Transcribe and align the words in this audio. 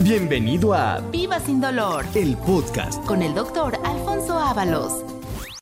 Bienvenido 0.00 0.74
a 0.74 1.00
Viva 1.10 1.40
sin 1.40 1.60
dolor 1.60 2.04
el 2.14 2.36
podcast. 2.36 3.04
con 3.04 3.22
el 3.22 3.34
doctor 3.34 3.76
Alfonso 3.84 4.38
Ábalos. 4.38 5.04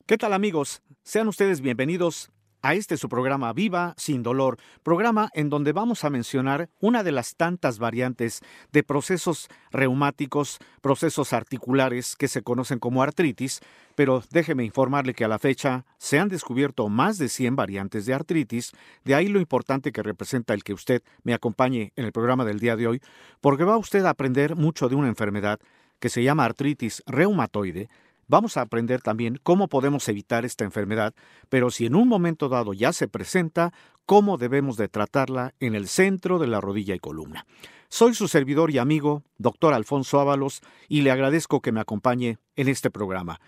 ¿Qué 0.05 0.17
tal 0.17 0.33
amigos? 0.33 0.81
Sean 1.03 1.27
ustedes 1.27 1.61
bienvenidos 1.61 2.29
a 2.67 2.73
este 2.73 2.97
su 2.97 3.07
programa 3.07 3.53
Viva 3.53 3.93
sin 3.95 4.23
dolor, 4.23 4.57
programa 4.83 5.29
en 5.33 5.49
donde 5.49 5.71
vamos 5.71 6.03
a 6.03 6.09
mencionar 6.09 6.69
una 6.81 7.01
de 7.01 7.13
las 7.13 7.37
tantas 7.37 7.79
variantes 7.79 8.41
de 8.73 8.83
procesos 8.83 9.47
reumáticos, 9.71 10.59
procesos 10.81 11.31
articulares 11.31 12.17
que 12.17 12.27
se 12.27 12.41
conocen 12.41 12.79
como 12.79 13.01
artritis, 13.01 13.61
pero 13.95 14.21
déjeme 14.31 14.65
informarle 14.65 15.13
que 15.13 15.23
a 15.23 15.29
la 15.29 15.39
fecha 15.39 15.85
se 15.97 16.19
han 16.19 16.27
descubierto 16.27 16.89
más 16.89 17.17
de 17.17 17.29
100 17.29 17.55
variantes 17.55 18.05
de 18.05 18.13
artritis, 18.13 18.73
de 19.05 19.15
ahí 19.15 19.29
lo 19.29 19.39
importante 19.39 19.93
que 19.93 20.03
representa 20.03 20.53
el 20.53 20.65
que 20.65 20.73
usted 20.73 21.03
me 21.23 21.33
acompañe 21.33 21.93
en 21.95 22.03
el 22.03 22.11
programa 22.11 22.43
del 22.43 22.59
día 22.59 22.75
de 22.75 22.87
hoy, 22.87 23.01
porque 23.39 23.63
va 23.63 23.77
usted 23.77 24.03
a 24.03 24.09
aprender 24.09 24.57
mucho 24.57 24.89
de 24.89 24.95
una 24.95 25.07
enfermedad 25.07 25.61
que 26.01 26.09
se 26.09 26.21
llama 26.21 26.43
artritis 26.43 27.01
reumatoide, 27.05 27.89
Vamos 28.27 28.57
a 28.57 28.61
aprender 28.61 29.01
también 29.01 29.39
cómo 29.41 29.69
podemos 29.69 30.07
evitar 30.09 30.43
esta 30.43 30.65
enfermedad, 30.65 31.13
pero 31.47 31.71
si 31.71 31.85
en 31.85 31.95
un 31.95 32.09
momento 32.09 32.49
dado 32.49 32.73
ya 32.73 32.91
se 32.91 33.07
presenta, 33.07 33.71
cómo 34.05 34.37
debemos 34.37 34.75
de 34.75 34.89
tratarla 34.89 35.53
en 35.61 35.75
el 35.75 35.87
centro 35.87 36.37
de 36.37 36.47
la 36.47 36.59
rodilla 36.59 36.93
y 36.93 36.99
columna. 36.99 37.45
Soy 37.87 38.13
su 38.13 38.27
servidor 38.27 38.69
y 38.71 38.79
amigo, 38.79 39.23
doctor 39.37 39.73
Alfonso 39.73 40.19
Ábalos, 40.19 40.61
y 40.89 41.01
le 41.01 41.11
agradezco 41.11 41.61
que 41.61 41.71
me 41.71 41.79
acompañe 41.79 42.37
en 42.57 42.67
este 42.67 42.91
programa. 42.91 43.39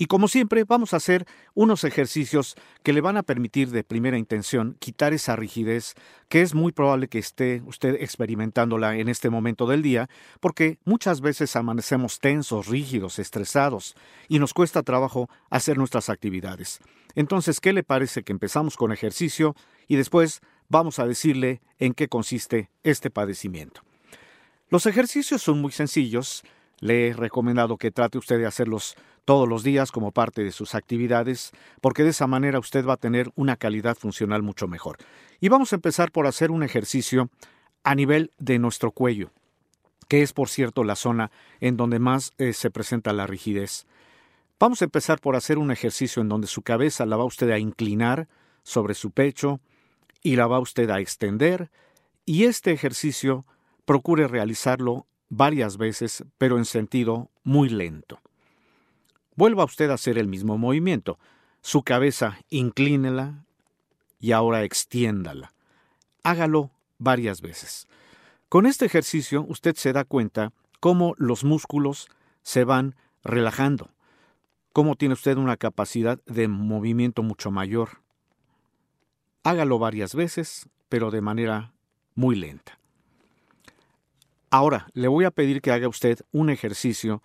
Y 0.00 0.06
como 0.06 0.28
siempre, 0.28 0.64
vamos 0.64 0.94
a 0.94 0.96
hacer 0.96 1.26
unos 1.52 1.84
ejercicios 1.84 2.56
que 2.82 2.94
le 2.94 3.02
van 3.02 3.18
a 3.18 3.22
permitir 3.22 3.68
de 3.68 3.84
primera 3.84 4.16
intención 4.16 4.74
quitar 4.78 5.12
esa 5.12 5.36
rigidez 5.36 5.94
que 6.30 6.40
es 6.40 6.54
muy 6.54 6.72
probable 6.72 7.08
que 7.08 7.18
esté 7.18 7.60
usted 7.66 7.96
experimentándola 8.00 8.96
en 8.96 9.10
este 9.10 9.28
momento 9.28 9.66
del 9.66 9.82
día, 9.82 10.08
porque 10.40 10.78
muchas 10.86 11.20
veces 11.20 11.54
amanecemos 11.54 12.18
tensos, 12.18 12.66
rígidos, 12.66 13.18
estresados, 13.18 13.94
y 14.26 14.38
nos 14.38 14.54
cuesta 14.54 14.82
trabajo 14.82 15.28
hacer 15.50 15.76
nuestras 15.76 16.08
actividades. 16.08 16.80
Entonces, 17.14 17.60
¿qué 17.60 17.74
le 17.74 17.82
parece 17.82 18.22
que 18.22 18.32
empezamos 18.32 18.78
con 18.78 18.92
ejercicio 18.92 19.54
y 19.86 19.96
después 19.96 20.40
vamos 20.70 20.98
a 20.98 21.06
decirle 21.06 21.60
en 21.78 21.92
qué 21.92 22.08
consiste 22.08 22.70
este 22.84 23.10
padecimiento? 23.10 23.82
Los 24.70 24.86
ejercicios 24.86 25.42
son 25.42 25.60
muy 25.60 25.72
sencillos, 25.72 26.42
le 26.78 27.08
he 27.08 27.12
recomendado 27.12 27.76
que 27.76 27.90
trate 27.90 28.16
usted 28.16 28.38
de 28.38 28.46
hacerlos 28.46 28.96
todos 29.30 29.48
los 29.48 29.62
días 29.62 29.92
como 29.92 30.10
parte 30.10 30.42
de 30.42 30.50
sus 30.50 30.74
actividades, 30.74 31.52
porque 31.80 32.02
de 32.02 32.08
esa 32.08 32.26
manera 32.26 32.58
usted 32.58 32.84
va 32.84 32.94
a 32.94 32.96
tener 32.96 33.30
una 33.36 33.54
calidad 33.54 33.96
funcional 33.96 34.42
mucho 34.42 34.66
mejor. 34.66 34.96
Y 35.38 35.48
vamos 35.48 35.72
a 35.72 35.76
empezar 35.76 36.10
por 36.10 36.26
hacer 36.26 36.50
un 36.50 36.64
ejercicio 36.64 37.30
a 37.84 37.94
nivel 37.94 38.32
de 38.38 38.58
nuestro 38.58 38.90
cuello, 38.90 39.30
que 40.08 40.22
es 40.22 40.32
por 40.32 40.48
cierto 40.48 40.82
la 40.82 40.96
zona 40.96 41.30
en 41.60 41.76
donde 41.76 42.00
más 42.00 42.32
eh, 42.38 42.52
se 42.52 42.72
presenta 42.72 43.12
la 43.12 43.28
rigidez. 43.28 43.86
Vamos 44.58 44.82
a 44.82 44.86
empezar 44.86 45.20
por 45.20 45.36
hacer 45.36 45.58
un 45.58 45.70
ejercicio 45.70 46.22
en 46.22 46.28
donde 46.28 46.48
su 46.48 46.62
cabeza 46.62 47.06
la 47.06 47.16
va 47.16 47.24
usted 47.24 47.50
a 47.50 47.58
inclinar 47.60 48.26
sobre 48.64 48.94
su 48.94 49.12
pecho 49.12 49.60
y 50.24 50.34
la 50.34 50.48
va 50.48 50.58
usted 50.58 50.90
a 50.90 50.98
extender, 50.98 51.70
y 52.26 52.46
este 52.46 52.72
ejercicio 52.72 53.46
procure 53.84 54.26
realizarlo 54.26 55.06
varias 55.28 55.76
veces, 55.76 56.24
pero 56.36 56.58
en 56.58 56.64
sentido 56.64 57.30
muy 57.44 57.68
lento. 57.68 58.18
Vuelva 59.40 59.64
usted 59.64 59.88
a 59.88 59.94
hacer 59.94 60.18
el 60.18 60.28
mismo 60.28 60.58
movimiento. 60.58 61.18
Su 61.62 61.82
cabeza 61.82 62.36
inclínela 62.50 63.46
y 64.18 64.32
ahora 64.32 64.64
extiéndala. 64.64 65.54
Hágalo 66.22 66.72
varias 66.98 67.40
veces. 67.40 67.88
Con 68.50 68.66
este 68.66 68.84
ejercicio 68.84 69.46
usted 69.48 69.76
se 69.76 69.94
da 69.94 70.04
cuenta 70.04 70.52
cómo 70.78 71.14
los 71.16 71.42
músculos 71.42 72.10
se 72.42 72.64
van 72.64 72.96
relajando, 73.24 73.88
cómo 74.74 74.94
tiene 74.96 75.14
usted 75.14 75.38
una 75.38 75.56
capacidad 75.56 76.22
de 76.26 76.46
movimiento 76.46 77.22
mucho 77.22 77.50
mayor. 77.50 78.02
Hágalo 79.42 79.78
varias 79.78 80.14
veces, 80.14 80.68
pero 80.90 81.10
de 81.10 81.22
manera 81.22 81.72
muy 82.14 82.36
lenta. 82.36 82.78
Ahora, 84.50 84.88
le 84.92 85.08
voy 85.08 85.24
a 85.24 85.30
pedir 85.30 85.62
que 85.62 85.72
haga 85.72 85.88
usted 85.88 86.18
un 86.30 86.50
ejercicio 86.50 87.22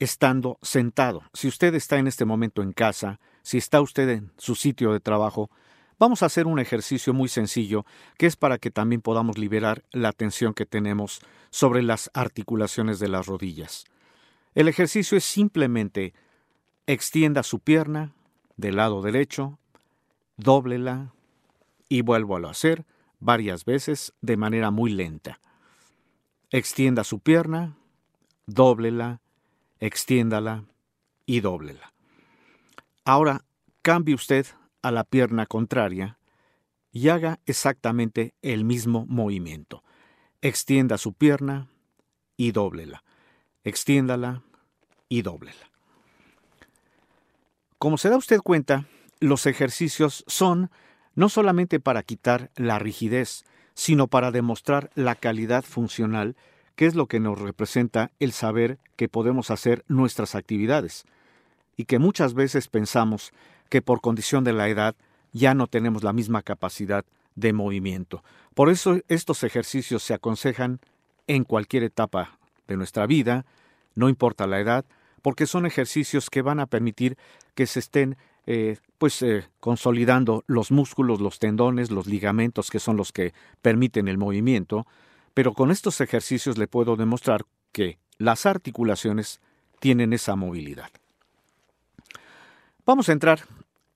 estando 0.00 0.58
sentado. 0.62 1.22
Si 1.34 1.46
usted 1.46 1.74
está 1.74 1.98
en 1.98 2.08
este 2.08 2.24
momento 2.24 2.62
en 2.62 2.72
casa, 2.72 3.20
si 3.42 3.58
está 3.58 3.80
usted 3.80 4.08
en 4.08 4.32
su 4.38 4.54
sitio 4.54 4.92
de 4.92 5.00
trabajo, 5.00 5.50
vamos 5.98 6.22
a 6.22 6.26
hacer 6.26 6.46
un 6.46 6.58
ejercicio 6.58 7.12
muy 7.12 7.28
sencillo 7.28 7.84
que 8.16 8.26
es 8.26 8.34
para 8.34 8.58
que 8.58 8.70
también 8.70 9.02
podamos 9.02 9.38
liberar 9.38 9.84
la 9.92 10.12
tensión 10.12 10.54
que 10.54 10.66
tenemos 10.66 11.20
sobre 11.50 11.82
las 11.82 12.10
articulaciones 12.14 12.98
de 12.98 13.08
las 13.08 13.26
rodillas. 13.26 13.84
El 14.54 14.68
ejercicio 14.68 15.18
es 15.18 15.24
simplemente 15.24 16.14
extienda 16.86 17.42
su 17.42 17.60
pierna 17.60 18.14
del 18.56 18.76
lado 18.76 19.02
derecho, 19.02 19.58
dóblela 20.38 21.12
y 21.90 22.00
vuelvo 22.00 22.36
a 22.36 22.50
hacer 22.50 22.86
varias 23.18 23.66
veces 23.66 24.14
de 24.22 24.38
manera 24.38 24.70
muy 24.70 24.90
lenta. 24.92 25.40
Extienda 26.50 27.04
su 27.04 27.20
pierna, 27.20 27.76
dóblela, 28.46 29.20
extiéndala 29.80 30.64
y 31.26 31.40
dóblela. 31.40 31.92
Ahora 33.04 33.44
cambie 33.82 34.14
usted 34.14 34.46
a 34.82 34.90
la 34.90 35.04
pierna 35.04 35.46
contraria 35.46 36.18
y 36.92 37.08
haga 37.08 37.40
exactamente 37.46 38.34
el 38.42 38.64
mismo 38.64 39.06
movimiento. 39.08 39.82
Extienda 40.42 40.98
su 40.98 41.12
pierna 41.12 41.68
y 42.36 42.52
dóblela. 42.52 43.04
Extiéndala 43.64 44.42
y 45.08 45.22
dóblela. 45.22 45.70
Como 47.78 47.96
se 47.98 48.10
da 48.10 48.16
usted 48.16 48.40
cuenta, 48.40 48.86
los 49.20 49.46
ejercicios 49.46 50.24
son 50.26 50.70
no 51.14 51.28
solamente 51.28 51.80
para 51.80 52.02
quitar 52.02 52.50
la 52.56 52.78
rigidez, 52.78 53.44
sino 53.74 54.08
para 54.08 54.30
demostrar 54.30 54.90
la 54.94 55.14
calidad 55.14 55.64
funcional 55.64 56.36
qué 56.76 56.86
es 56.86 56.94
lo 56.94 57.06
que 57.06 57.20
nos 57.20 57.38
representa 57.38 58.10
el 58.18 58.32
saber 58.32 58.78
que 58.96 59.08
podemos 59.08 59.50
hacer 59.50 59.84
nuestras 59.88 60.34
actividades 60.34 61.04
y 61.76 61.84
que 61.84 61.98
muchas 61.98 62.34
veces 62.34 62.68
pensamos 62.68 63.32
que 63.68 63.82
por 63.82 64.00
condición 64.00 64.44
de 64.44 64.52
la 64.52 64.68
edad 64.68 64.94
ya 65.32 65.54
no 65.54 65.66
tenemos 65.66 66.02
la 66.02 66.12
misma 66.12 66.42
capacidad 66.42 67.04
de 67.34 67.52
movimiento. 67.52 68.22
Por 68.54 68.68
eso 68.68 68.98
estos 69.08 69.44
ejercicios 69.44 70.02
se 70.02 70.14
aconsejan 70.14 70.80
en 71.26 71.44
cualquier 71.44 71.84
etapa 71.84 72.38
de 72.66 72.76
nuestra 72.76 73.06
vida, 73.06 73.46
no 73.94 74.08
importa 74.08 74.46
la 74.46 74.60
edad, 74.60 74.84
porque 75.22 75.46
son 75.46 75.66
ejercicios 75.66 76.30
que 76.30 76.42
van 76.42 76.60
a 76.60 76.66
permitir 76.66 77.16
que 77.54 77.66
se 77.66 77.78
estén 77.78 78.16
eh, 78.46 78.78
pues 78.98 79.22
eh, 79.22 79.44
consolidando 79.60 80.44
los 80.46 80.70
músculos, 80.70 81.20
los 81.20 81.38
tendones, 81.38 81.90
los 81.90 82.06
ligamentos 82.06 82.70
que 82.70 82.80
son 82.80 82.96
los 82.96 83.12
que 83.12 83.32
permiten 83.62 84.08
el 84.08 84.18
movimiento, 84.18 84.86
pero 85.40 85.54
con 85.54 85.70
estos 85.70 86.02
ejercicios 86.02 86.58
le 86.58 86.68
puedo 86.68 86.96
demostrar 86.96 87.46
que 87.72 87.98
las 88.18 88.44
articulaciones 88.44 89.40
tienen 89.78 90.12
esa 90.12 90.36
movilidad. 90.36 90.90
Vamos 92.84 93.08
a 93.08 93.12
entrar 93.12 93.40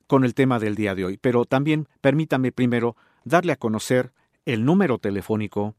con 0.07 0.25
el 0.25 0.33
tema 0.33 0.59
del 0.59 0.75
día 0.75 0.95
de 0.95 1.05
hoy, 1.05 1.19
pero 1.19 1.45
también 1.45 1.87
permítame 2.01 2.51
primero 2.51 2.97
darle 3.25 3.53
a 3.53 3.57
conocer 3.57 4.15
el 4.47 4.65
número 4.65 4.97
telefónico 4.97 5.75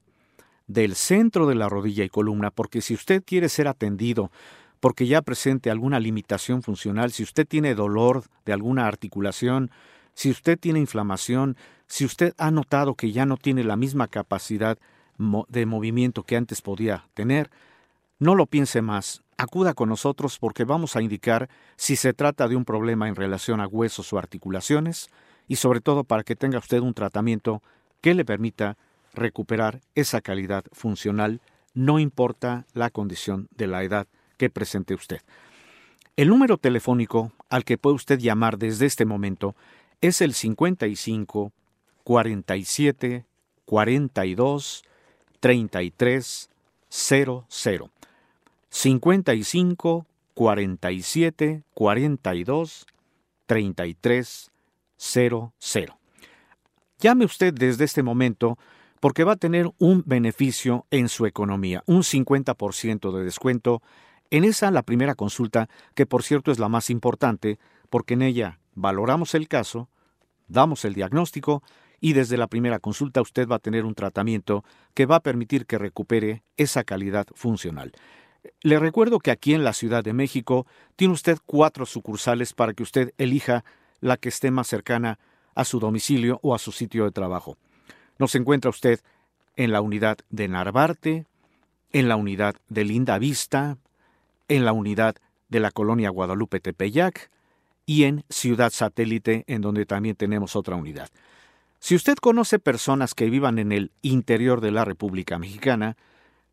del 0.68 0.94
centro 0.94 1.48
de 1.48 1.56
la 1.56 1.68
rodilla 1.68 2.04
y 2.04 2.10
columna, 2.10 2.52
porque 2.52 2.82
si 2.82 2.94
usted 2.94 3.24
quiere 3.26 3.50
ser 3.50 3.68
atendido 3.68 4.30
porque 4.80 5.08
ya 5.08 5.24
presente 5.24 5.72
alguna 5.72 6.00
limitación 6.00 6.62
funcional, 6.62 7.12
si 7.12 7.24
usted 7.24 7.48
tiene 7.48 7.74
dolor 7.74 8.26
de 8.46 8.54
alguna 8.54 8.86
articulación, 8.86 9.72
si 10.14 10.30
usted 10.30 10.60
tiene 10.60 10.78
inflamación, 10.80 11.58
si 11.88 12.06
usted 12.06 12.36
ha 12.38 12.52
notado 12.52 12.94
que 12.94 13.12
ya 13.12 13.26
no 13.26 13.38
tiene 13.38 13.64
la 13.64 13.78
misma 13.78 14.08
capacidad 14.08 14.78
de 15.18 15.66
movimiento 15.66 16.24
que 16.24 16.36
antes 16.36 16.62
podía 16.62 17.08
tener, 17.14 17.50
no 18.20 18.36
lo 18.36 18.46
piense 18.46 18.82
más, 18.82 19.24
acuda 19.38 19.74
con 19.74 19.90
nosotros 19.90 20.40
porque 20.40 20.64
vamos 20.64 20.96
a 20.96 21.02
indicar 21.02 21.50
si 21.76 21.96
se 21.96 22.14
trata 22.14 22.48
de 22.48 22.56
un 22.56 22.66
problema 22.66 23.08
en 23.08 23.16
relación 23.16 23.60
a 23.60 23.68
huesos 23.68 24.12
o 24.14 24.18
articulaciones 24.18 25.10
y 25.48 25.58
sobre 25.58 25.82
todo 25.82 26.04
para 26.04 26.24
que 26.24 26.36
tenga 26.36 26.60
usted 26.60 26.80
un 26.80 26.94
tratamiento 26.94 27.62
que 28.02 28.14
le 28.14 28.26
permita 28.26 28.78
recuperar 29.14 29.82
esa 29.96 30.22
calidad 30.22 30.66
funcional, 30.72 31.42
no 31.74 32.00
importa 32.00 32.66
la 32.74 32.90
condición 32.90 33.48
de 33.56 33.68
la 33.68 33.84
edad 33.84 34.08
que 34.38 34.50
presente 34.50 34.94
usted. 34.94 35.22
El 36.16 36.30
número 36.30 36.58
telefónico 36.58 37.34
al 37.50 37.66
que 37.66 37.78
puede 37.78 37.96
usted 37.96 38.20
llamar 38.20 38.58
desde 38.58 38.86
este 38.86 39.06
momento 39.06 39.56
es 40.02 40.22
el 40.22 40.34
55 40.34 41.52
47 42.04 43.26
42 43.66 44.84
33 45.46 46.50
00 46.90 47.46
55 48.68 50.08
47 50.34 51.64
42 51.72 52.88
33 53.46 54.52
00. 54.98 56.00
Llame 56.98 57.26
usted 57.26 57.54
desde 57.54 57.84
este 57.84 58.02
momento 58.02 58.58
porque 59.00 59.24
va 59.24 59.34
a 59.34 59.36
tener 59.36 59.70
un 59.78 60.02
beneficio 60.08 60.88
en 60.90 61.10
su 61.10 61.28
economía, 61.28 61.84
un 61.86 62.02
50% 62.02 63.16
de 63.16 63.24
descuento 63.24 63.84
en 64.32 64.46
esa 64.46 64.72
la 64.72 64.82
primera 64.82 65.14
consulta, 65.14 65.70
que 65.94 66.08
por 66.08 66.24
cierto 66.24 66.52
es 66.52 66.58
la 66.58 66.70
más 66.70 66.90
importante, 66.90 67.60
porque 67.92 68.16
en 68.16 68.24
ella 68.24 68.58
valoramos 68.74 69.36
el 69.36 69.48
caso, 69.48 69.90
damos 70.48 70.86
el 70.86 70.96
diagnóstico 70.96 71.62
y 72.06 72.14
desde 72.14 72.38
la 72.38 72.46
primera 72.46 72.78
consulta 72.78 73.20
usted 73.20 73.48
va 73.48 73.56
a 73.56 73.60
tener 73.60 73.84
un 73.84 73.96
tratamiento 73.96 74.64
que 74.94 75.08
va 75.08 75.16
a 75.16 75.24
permitir 75.24 75.66
que 75.66 75.80
recupere 75.80 76.44
esa 76.56 76.84
calidad 76.84 77.26
funcional. 77.34 77.94
Le 78.62 78.78
recuerdo 78.78 79.18
que 79.18 79.32
aquí 79.32 79.56
en 79.56 79.64
la 79.64 79.74
Ciudad 79.74 80.04
de 80.04 80.14
México 80.14 80.68
tiene 80.96 81.16
usted 81.16 81.40
cuatro 81.48 81.88
sucursales 81.88 82.54
para 82.54 82.76
que 82.76 82.84
usted 82.84 83.12
elija 83.18 83.66
la 84.02 84.18
que 84.18 84.30
esté 84.30 84.52
más 84.52 84.68
cercana 84.68 85.18
a 85.56 85.66
su 85.66 85.80
domicilio 85.80 86.40
o 86.44 86.54
a 86.54 86.60
su 86.60 86.72
sitio 86.72 87.06
de 87.06 87.12
trabajo. 87.12 87.58
Nos 88.20 88.36
encuentra 88.36 88.70
usted 88.70 89.00
en 89.56 89.72
la 89.72 89.82
unidad 89.82 90.20
de 90.30 90.48
Narvarte, 90.48 91.26
en 91.92 92.08
la 92.08 92.18
unidad 92.18 92.54
de 92.70 92.84
Linda 92.84 93.18
Vista, 93.18 93.80
en 94.48 94.64
la 94.64 94.74
unidad 94.74 95.16
de 95.50 95.60
la 95.60 95.72
colonia 95.72 96.12
Guadalupe 96.12 96.60
Tepeyac 96.60 97.32
y 97.88 98.04
en 98.04 98.26
Ciudad 98.30 98.70
Satélite, 98.70 99.44
en 99.48 99.62
donde 99.62 99.88
también 99.88 100.16
tenemos 100.16 100.56
otra 100.56 100.76
unidad. 100.76 101.10
Si 101.80 101.96
usted 101.96 102.16
conoce 102.16 102.60
personas 102.60 103.14
que 103.14 103.30
vivan 103.30 103.60
en 103.60 103.72
el 103.72 103.92
interior 104.02 104.62
de 104.62 104.72
la 104.72 104.86
República 104.86 105.38
Mexicana, 105.38 105.98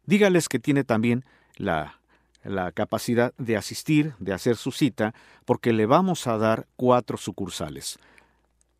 dígales 0.04 0.48
que 0.48 0.58
tiene 0.58 0.84
también 0.84 1.24
la, 1.56 2.00
la 2.44 2.72
capacidad 2.72 3.32
de 3.38 3.56
asistir, 3.56 4.14
de 4.18 4.32
hacer 4.32 4.56
su 4.56 4.72
cita, 4.72 5.14
porque 5.44 5.72
le 5.72 5.86
vamos 5.86 6.26
a 6.26 6.38
dar 6.38 6.66
cuatro 6.76 7.16
sucursales. 7.16 7.98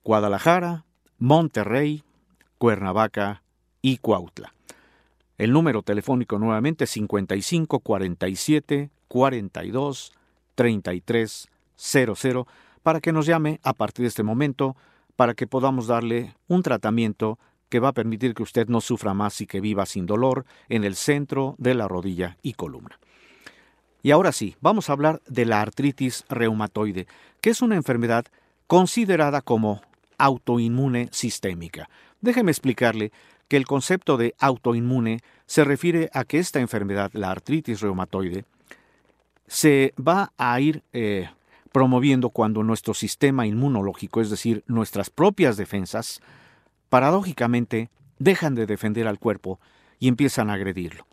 Guadalajara, 0.05 0.85
Monterrey, 1.19 2.03
Cuernavaca 2.59 3.43
y 3.81 3.99
Cuautla. 3.99 4.53
El 5.39 5.53
número 5.53 5.83
telefónico 5.83 6.39
nuevamente 6.39 6.85
es 6.85 6.91
55 6.91 7.81
47 7.81 8.91
42 9.09 10.13
33 10.55 11.49
00 11.77 12.47
para 12.83 13.01
que 13.01 13.13
nos 13.13 13.27
llame 13.27 13.61
a 13.63 13.73
partir 13.73 14.05
de 14.05 14.09
este 14.09 14.23
momento 14.23 14.77
para 15.17 15.35
que 15.35 15.47
podamos 15.47 15.87
darle 15.87 16.35
un 16.49 16.63
tratamiento 16.63 17.39
que 17.69 17.81
va 17.81 17.89
a 17.89 17.95
permitir 17.95 18.35
que 18.35 18.43
usted 18.43 18.69
no 18.69 18.81
sufra 18.81 19.15
más 19.15 19.41
y 19.41 19.47
que 19.47 19.61
viva 19.61 19.87
sin 19.87 20.07
dolor 20.07 20.45
en 20.69 20.85
el 20.85 20.95
centro 20.95 21.55
de 21.59 21.75
la 21.75 21.89
rodilla 21.89 22.37
y 22.43 22.53
columna. 22.53 22.99
Y 24.03 24.11
ahora 24.11 24.33
sí, 24.33 24.57
vamos 24.61 24.91
a 24.91 24.93
hablar 24.93 25.23
de 25.27 25.47
la 25.47 25.61
artritis 25.61 26.25
reumatoide, 26.29 27.07
que 27.41 27.51
es 27.51 27.63
una 27.63 27.77
enfermedad 27.77 28.27
considerada 28.67 29.41
como 29.43 29.81
autoinmune 30.19 31.09
sistémica. 31.13 31.89
Déjeme 32.21 32.51
explicarle 32.51 33.13
que 33.49 33.57
el 33.57 33.67
concepto 33.67 34.17
de 34.17 34.35
autoinmune 34.39 35.21
se 35.47 35.65
refiere 35.65 36.11
a 36.13 36.25
que 36.25 36.39
esta 36.39 36.61
enfermedad, 36.61 37.11
la 37.15 37.31
artritis 37.31 37.81
reumatoide, 37.81 38.45
se 39.47 39.95
va 39.97 40.33
a 40.37 40.59
ir 40.61 40.83
eh, 40.93 41.29
promoviendo 41.73 42.31
cuando 42.31 42.63
nuestro 42.63 42.95
sistema 42.95 43.47
inmunológico, 43.47 44.21
es 44.21 44.31
decir, 44.31 44.63
nuestras 44.67 45.11
propias 45.11 45.57
defensas, 45.57 46.21
paradójicamente 46.89 47.91
dejan 48.19 48.55
de 48.55 48.67
defender 48.67 49.09
al 49.09 49.19
cuerpo 49.19 49.59
y 49.99 50.09
empiezan 50.09 50.51
a 50.51 50.55
agredirlo. 50.55 51.07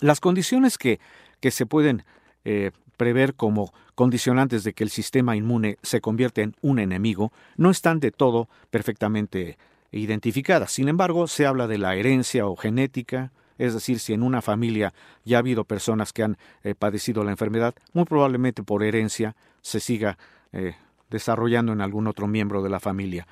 Las 0.00 0.20
condiciones 0.20 0.78
que, 0.78 1.00
que 1.40 1.50
se 1.50 1.66
pueden 1.66 2.04
eh, 2.44 2.70
prever 2.96 3.34
como 3.34 3.72
condicionantes 3.94 4.64
de 4.64 4.72
que 4.72 4.84
el 4.84 4.90
sistema 4.90 5.36
inmune 5.36 5.78
se 5.82 6.00
convierta 6.00 6.42
en 6.42 6.54
un 6.60 6.78
enemigo 6.78 7.32
no 7.56 7.70
están 7.70 8.00
de 8.00 8.10
todo 8.10 8.48
perfectamente 8.70 9.58
identificadas. 9.90 10.72
Sin 10.72 10.88
embargo, 10.88 11.26
se 11.26 11.46
habla 11.46 11.66
de 11.66 11.78
la 11.78 11.96
herencia 11.96 12.46
o 12.46 12.56
genética, 12.56 13.32
es 13.58 13.74
decir, 13.74 13.98
si 13.98 14.12
en 14.12 14.22
una 14.22 14.42
familia 14.42 14.92
ya 15.24 15.36
ha 15.36 15.40
habido 15.40 15.64
personas 15.64 16.12
que 16.12 16.22
han 16.22 16.38
eh, 16.62 16.74
padecido 16.74 17.24
la 17.24 17.30
enfermedad, 17.30 17.74
muy 17.92 18.04
probablemente 18.04 18.62
por 18.62 18.82
herencia 18.82 19.34
se 19.62 19.80
siga 19.80 20.18
eh, 20.52 20.74
desarrollando 21.10 21.72
en 21.72 21.80
algún 21.80 22.06
otro 22.06 22.26
miembro 22.26 22.62
de 22.62 22.70
la 22.70 22.80
familia. 22.80 23.26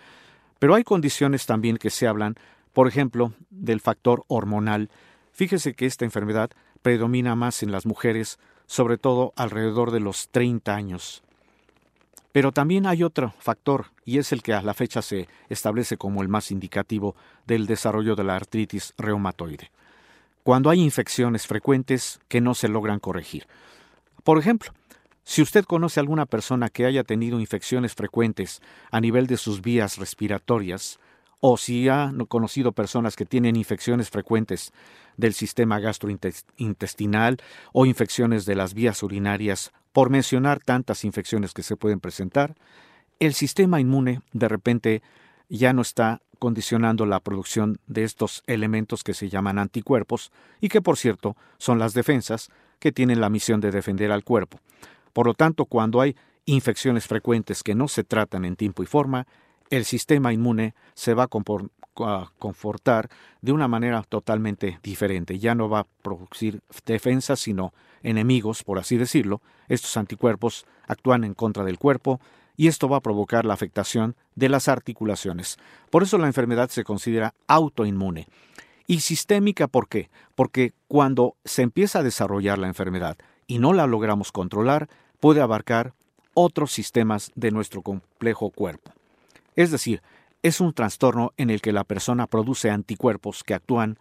Pero 0.58 0.74
hay 0.74 0.84
condiciones 0.84 1.46
también 1.46 1.76
que 1.76 1.90
se 1.90 2.06
hablan, 2.06 2.34
por 2.72 2.88
ejemplo, 2.88 3.32
del 3.50 3.80
factor 3.80 4.24
hormonal. 4.28 4.90
Fíjese 5.32 5.74
que 5.74 5.86
esta 5.86 6.04
enfermedad 6.04 6.50
predomina 6.82 7.34
más 7.34 7.62
en 7.62 7.72
las 7.72 7.86
mujeres 7.86 8.38
sobre 8.66 8.98
todo 8.98 9.32
alrededor 9.36 9.90
de 9.90 10.00
los 10.00 10.28
30 10.28 10.74
años. 10.74 11.22
Pero 12.32 12.52
también 12.52 12.86
hay 12.86 13.02
otro 13.02 13.34
factor, 13.38 13.86
y 14.04 14.18
es 14.18 14.32
el 14.32 14.42
que 14.42 14.52
a 14.52 14.62
la 14.62 14.74
fecha 14.74 15.00
se 15.00 15.26
establece 15.48 15.96
como 15.96 16.22
el 16.22 16.28
más 16.28 16.50
indicativo 16.50 17.16
del 17.46 17.66
desarrollo 17.66 18.14
de 18.14 18.24
la 18.24 18.36
artritis 18.36 18.92
reumatoide. 18.98 19.70
Cuando 20.44 20.70
hay 20.70 20.80
infecciones 20.80 21.46
frecuentes 21.46 22.20
que 22.28 22.40
no 22.40 22.54
se 22.54 22.68
logran 22.68 23.00
corregir. 23.00 23.46
Por 24.22 24.38
ejemplo, 24.38 24.72
si 25.28 25.42
usted 25.42 25.66
conoce 25.66 26.00
a 26.00 26.02
alguna 26.02 26.24
persona 26.24 26.70
que 26.70 26.86
haya 26.86 27.04
tenido 27.04 27.38
infecciones 27.38 27.94
frecuentes 27.94 28.62
a 28.90 28.98
nivel 28.98 29.26
de 29.26 29.36
sus 29.36 29.60
vías 29.60 29.98
respiratorias, 29.98 30.98
o 31.40 31.58
si 31.58 31.86
ha 31.90 32.10
conocido 32.28 32.72
personas 32.72 33.14
que 33.14 33.26
tienen 33.26 33.54
infecciones 33.54 34.08
frecuentes 34.08 34.72
del 35.18 35.34
sistema 35.34 35.80
gastrointestinal 35.80 37.36
o 37.74 37.84
infecciones 37.84 38.46
de 38.46 38.54
las 38.54 38.72
vías 38.72 39.02
urinarias, 39.02 39.70
por 39.92 40.08
mencionar 40.08 40.60
tantas 40.60 41.04
infecciones 41.04 41.52
que 41.52 41.62
se 41.62 41.76
pueden 41.76 42.00
presentar, 42.00 42.54
el 43.20 43.34
sistema 43.34 43.80
inmune 43.80 44.22
de 44.32 44.48
repente 44.48 45.02
ya 45.50 45.74
no 45.74 45.82
está 45.82 46.22
condicionando 46.38 47.04
la 47.04 47.20
producción 47.20 47.80
de 47.86 48.04
estos 48.04 48.42
elementos 48.46 49.04
que 49.04 49.12
se 49.12 49.28
llaman 49.28 49.58
anticuerpos 49.58 50.32
y 50.62 50.70
que 50.70 50.80
por 50.80 50.96
cierto 50.96 51.36
son 51.58 51.78
las 51.78 51.92
defensas 51.92 52.48
que 52.78 52.92
tienen 52.92 53.20
la 53.20 53.28
misión 53.28 53.60
de 53.60 53.70
defender 53.70 54.10
al 54.10 54.24
cuerpo. 54.24 54.58
Por 55.12 55.26
lo 55.26 55.34
tanto, 55.34 55.64
cuando 55.64 56.00
hay 56.00 56.16
infecciones 56.44 57.06
frecuentes 57.06 57.62
que 57.62 57.74
no 57.74 57.88
se 57.88 58.04
tratan 58.04 58.44
en 58.44 58.56
tiempo 58.56 58.82
y 58.82 58.86
forma, 58.86 59.26
el 59.70 59.84
sistema 59.84 60.32
inmune 60.32 60.74
se 60.94 61.14
va 61.14 61.24
a 61.24 62.30
confortar 62.38 63.10
de 63.42 63.52
una 63.52 63.68
manera 63.68 64.02
totalmente 64.02 64.78
diferente. 64.82 65.38
Ya 65.38 65.54
no 65.54 65.68
va 65.68 65.80
a 65.80 65.86
producir 66.02 66.60
defensas, 66.86 67.40
sino 67.40 67.74
enemigos, 68.02 68.64
por 68.64 68.78
así 68.78 68.96
decirlo. 68.96 69.42
Estos 69.68 69.96
anticuerpos 69.96 70.66
actúan 70.86 71.24
en 71.24 71.34
contra 71.34 71.64
del 71.64 71.78
cuerpo 71.78 72.20
y 72.56 72.66
esto 72.66 72.88
va 72.88 72.96
a 72.96 73.02
provocar 73.02 73.44
la 73.44 73.54
afectación 73.54 74.16
de 74.34 74.48
las 74.48 74.68
articulaciones. 74.68 75.58
Por 75.90 76.02
eso 76.02 76.18
la 76.18 76.26
enfermedad 76.26 76.70
se 76.70 76.84
considera 76.84 77.34
autoinmune. 77.46 78.26
Y 78.86 79.00
sistémica, 79.00 79.68
¿por 79.68 79.86
qué? 79.88 80.08
Porque 80.34 80.72
cuando 80.88 81.36
se 81.44 81.62
empieza 81.62 81.98
a 81.98 82.02
desarrollar 82.02 82.58
la 82.58 82.68
enfermedad 82.68 83.18
y 83.48 83.58
no 83.58 83.72
la 83.72 83.88
logramos 83.88 84.30
controlar, 84.30 84.88
puede 85.18 85.40
abarcar 85.40 85.94
otros 86.34 86.70
sistemas 86.70 87.32
de 87.34 87.50
nuestro 87.50 87.82
complejo 87.82 88.50
cuerpo. 88.50 88.92
Es 89.56 89.72
decir, 89.72 90.02
es 90.44 90.60
un 90.60 90.72
trastorno 90.72 91.32
en 91.36 91.50
el 91.50 91.60
que 91.60 91.72
la 91.72 91.82
persona 91.82 92.28
produce 92.28 92.70
anticuerpos 92.70 93.42
que 93.42 93.54
actúan 93.54 93.98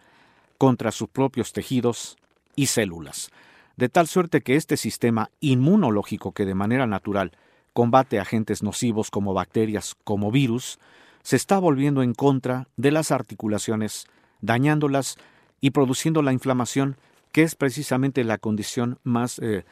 contra 0.60 0.92
sus 0.92 1.10
propios 1.10 1.54
tejidos 1.54 2.18
y 2.56 2.68
células, 2.68 3.32
de 3.76 3.90
tal 3.90 4.08
suerte 4.08 4.42
que 4.42 4.56
este 4.56 4.78
sistema 4.78 5.32
inmunológico 5.40 6.32
que 6.34 6.46
de 6.46 6.54
manera 6.54 6.86
natural 6.86 7.32
combate 7.74 8.20
agentes 8.20 8.64
nocivos 8.64 9.10
como 9.12 9.34
bacterias, 9.34 9.96
como 10.04 10.32
virus, 10.32 10.80
se 11.22 11.36
está 11.36 11.60
volviendo 11.60 12.04
en 12.04 12.14
contra 12.14 12.68
de 12.76 12.92
las 12.92 13.12
articulaciones, 13.12 14.08
dañándolas 14.42 15.18
y 15.62 15.72
produciendo 15.72 16.22
la 16.22 16.34
inflamación, 16.34 16.98
que 17.32 17.44
es 17.44 17.56
precisamente 17.56 18.24
la 18.24 18.38
condición 18.38 19.00
más 19.04 19.40
eh, 19.40 19.66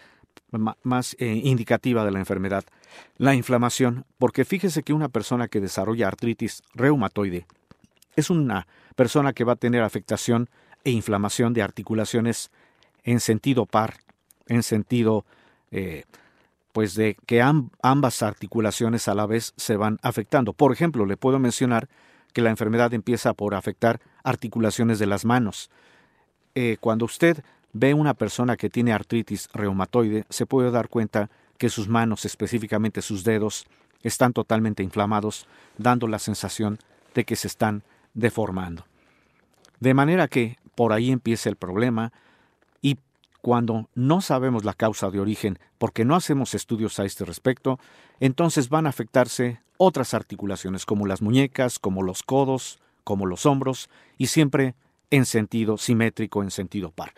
más 0.83 1.15
eh, 1.19 1.41
indicativa 1.43 2.05
de 2.05 2.12
la 2.12 2.19
enfermedad, 2.19 2.63
la 3.17 3.35
inflamación, 3.35 4.05
porque 4.17 4.45
fíjese 4.45 4.83
que 4.83 4.93
una 4.93 5.09
persona 5.09 5.47
que 5.47 5.59
desarrolla 5.59 6.07
artritis 6.07 6.62
reumatoide 6.74 7.45
es 8.15 8.29
una 8.29 8.67
persona 8.95 9.33
que 9.33 9.43
va 9.43 9.53
a 9.53 9.57
tener 9.57 9.81
afectación 9.81 10.50
e 10.83 10.91
inflamación 10.91 11.53
de 11.53 11.62
articulaciones 11.62 12.51
en 13.03 13.19
sentido 13.19 13.65
par, 13.65 13.97
en 14.47 14.63
sentido 14.63 15.25
eh, 15.71 16.03
pues 16.71 16.95
de 16.95 17.15
que 17.25 17.41
ambas 17.41 18.21
articulaciones 18.21 19.07
a 19.07 19.15
la 19.15 19.25
vez 19.25 19.53
se 19.55 19.77
van 19.77 19.97
afectando. 20.01 20.53
Por 20.53 20.74
ejemplo, 20.74 21.05
le 21.05 21.17
puedo 21.17 21.39
mencionar 21.39 21.88
que 22.33 22.41
la 22.41 22.50
enfermedad 22.50 22.93
empieza 22.93 23.33
por 23.33 23.55
afectar 23.55 24.01
articulaciones 24.24 25.00
de 25.00 25.05
las 25.05 25.24
manos. 25.24 25.69
Eh, 26.55 26.77
cuando 26.79 27.05
usted 27.05 27.43
ve 27.74 27.93
una 27.93 28.13
persona 28.13 28.55
que 28.55 28.69
tiene 28.69 28.93
artritis 28.93 29.50
reumatoide, 29.53 30.25
se 30.29 30.45
puede 30.45 30.71
dar 30.71 30.88
cuenta 30.88 31.29
que 31.57 31.69
sus 31.69 31.89
manos, 31.89 32.24
específicamente 32.24 33.01
sus 33.01 33.25
dedos, 33.25 33.65
están 34.03 34.33
totalmente 34.33 34.81
inflamados, 34.81 35.47
dando 35.77 36.07
la 36.07 36.19
sensación 36.19 36.79
de 37.13 37.25
que 37.25 37.35
se 37.35 37.47
están 37.47 37.83
deformando. 38.13 38.85
De 39.79 39.93
manera 39.93 40.27
que 40.27 40.57
por 40.75 40.93
ahí 40.93 41.12
empieza 41.12 41.50
el 41.50 41.57
problema 41.57 42.13
y 42.81 42.97
cuando 43.41 43.89
no 43.93 44.21
sabemos 44.21 44.63
la 44.63 44.74
causa 44.74 45.09
de 45.12 45.19
origen 45.19 45.59
porque 45.77 46.05
no 46.05 46.15
hacemos 46.15 46.53
estudios 46.53 47.00
a 47.00 47.05
este 47.05 47.25
respecto, 47.25 47.79
entonces 48.19 48.69
van 48.69 48.85
a 48.85 48.89
afectarse 48.89 49.59
otras 49.77 50.13
articulaciones 50.13 50.85
como 50.85 51.05
las 51.05 51.21
muñecas, 51.21 51.79
como 51.79 52.03
los 52.03 52.24
codos, 52.24 52.79
como 53.03 53.25
los 53.25 53.45
hombros 53.45 53.89
y 54.17 54.27
siempre 54.27 54.75
en 55.12 55.25
sentido 55.25 55.77
simétrico, 55.77 56.43
en 56.43 56.51
sentido 56.51 56.91
par. 56.91 57.13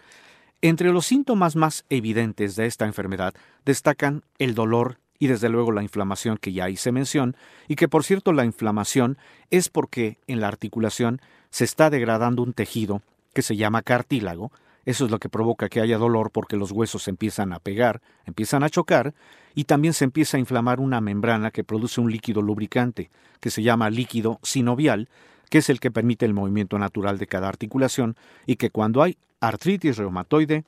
Entre 0.61 0.91
los 0.91 1.05
síntomas 1.05 1.55
más 1.55 1.85
evidentes 1.89 2.55
de 2.55 2.65
esta 2.65 2.85
enfermedad 2.85 3.33
destacan 3.65 4.23
el 4.39 4.55
dolor 4.55 4.97
y 5.19 5.27
desde 5.27 5.49
luego 5.49 5.71
la 5.71 5.83
inflamación 5.83 6.37
que 6.37 6.53
ya 6.53 6.69
hice 6.69 6.91
mención, 6.91 7.35
y 7.67 7.75
que 7.75 7.87
por 7.87 8.03
cierto 8.03 8.33
la 8.33 8.45
inflamación 8.45 9.17
es 9.49 9.69
porque 9.69 10.17
en 10.27 10.41
la 10.41 10.47
articulación 10.47 11.21
se 11.49 11.63
está 11.63 11.89
degradando 11.89 12.43
un 12.43 12.53
tejido 12.53 13.01
que 13.33 13.41
se 13.41 13.55
llama 13.55 13.81
cartílago, 13.81 14.51
eso 14.85 15.05
es 15.05 15.11
lo 15.11 15.19
que 15.19 15.29
provoca 15.29 15.69
que 15.69 15.81
haya 15.81 15.97
dolor 15.97 16.31
porque 16.31 16.55
los 16.55 16.71
huesos 16.71 17.07
empiezan 17.07 17.51
a 17.51 17.59
pegar, 17.59 18.01
empiezan 18.25 18.63
a 18.63 18.69
chocar, 18.69 19.13
y 19.53 19.65
también 19.65 19.93
se 19.93 20.05
empieza 20.05 20.37
a 20.37 20.39
inflamar 20.39 20.79
una 20.79 21.01
membrana 21.01 21.51
que 21.51 21.63
produce 21.63 21.99
un 21.99 22.11
líquido 22.11 22.41
lubricante, 22.41 23.09
que 23.39 23.49
se 23.49 23.63
llama 23.63 23.89
líquido 23.89 24.39
sinovial, 24.43 25.09
que 25.49 25.59
es 25.59 25.69
el 25.69 25.79
que 25.79 25.91
permite 25.91 26.25
el 26.25 26.33
movimiento 26.33 26.77
natural 26.79 27.17
de 27.17 27.27
cada 27.27 27.47
articulación, 27.47 28.15
y 28.45 28.55
que 28.55 28.69
cuando 28.69 29.01
hay 29.01 29.17
artritis 29.39 29.97
reumatoide, 29.97 30.63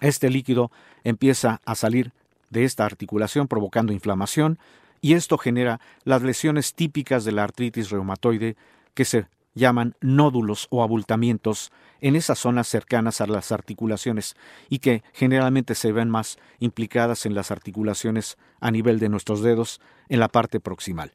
este 0.00 0.30
líquido 0.30 0.70
empieza 1.04 1.60
a 1.64 1.74
salir 1.74 2.12
de 2.50 2.64
esta 2.64 2.84
articulación 2.84 3.48
provocando 3.48 3.92
inflamación, 3.92 4.58
y 5.00 5.14
esto 5.14 5.38
genera 5.38 5.80
las 6.04 6.22
lesiones 6.22 6.74
típicas 6.74 7.24
de 7.24 7.32
la 7.32 7.44
artritis 7.44 7.90
reumatoide 7.90 8.56
que 8.94 9.04
se 9.04 9.26
llaman 9.54 9.94
nódulos 10.00 10.66
o 10.70 10.82
abultamientos 10.82 11.72
en 12.00 12.16
esas 12.16 12.38
zonas 12.38 12.68
cercanas 12.68 13.20
a 13.20 13.26
las 13.26 13.52
articulaciones 13.52 14.36
y 14.68 14.78
que 14.78 15.02
generalmente 15.12 15.74
se 15.74 15.92
ven 15.92 16.10
más 16.10 16.38
implicadas 16.58 17.26
en 17.26 17.34
las 17.34 17.50
articulaciones 17.50 18.38
a 18.60 18.70
nivel 18.70 18.98
de 18.98 19.08
nuestros 19.08 19.42
dedos 19.42 19.80
en 20.08 20.20
la 20.20 20.28
parte 20.28 20.60
proximal. 20.60 21.12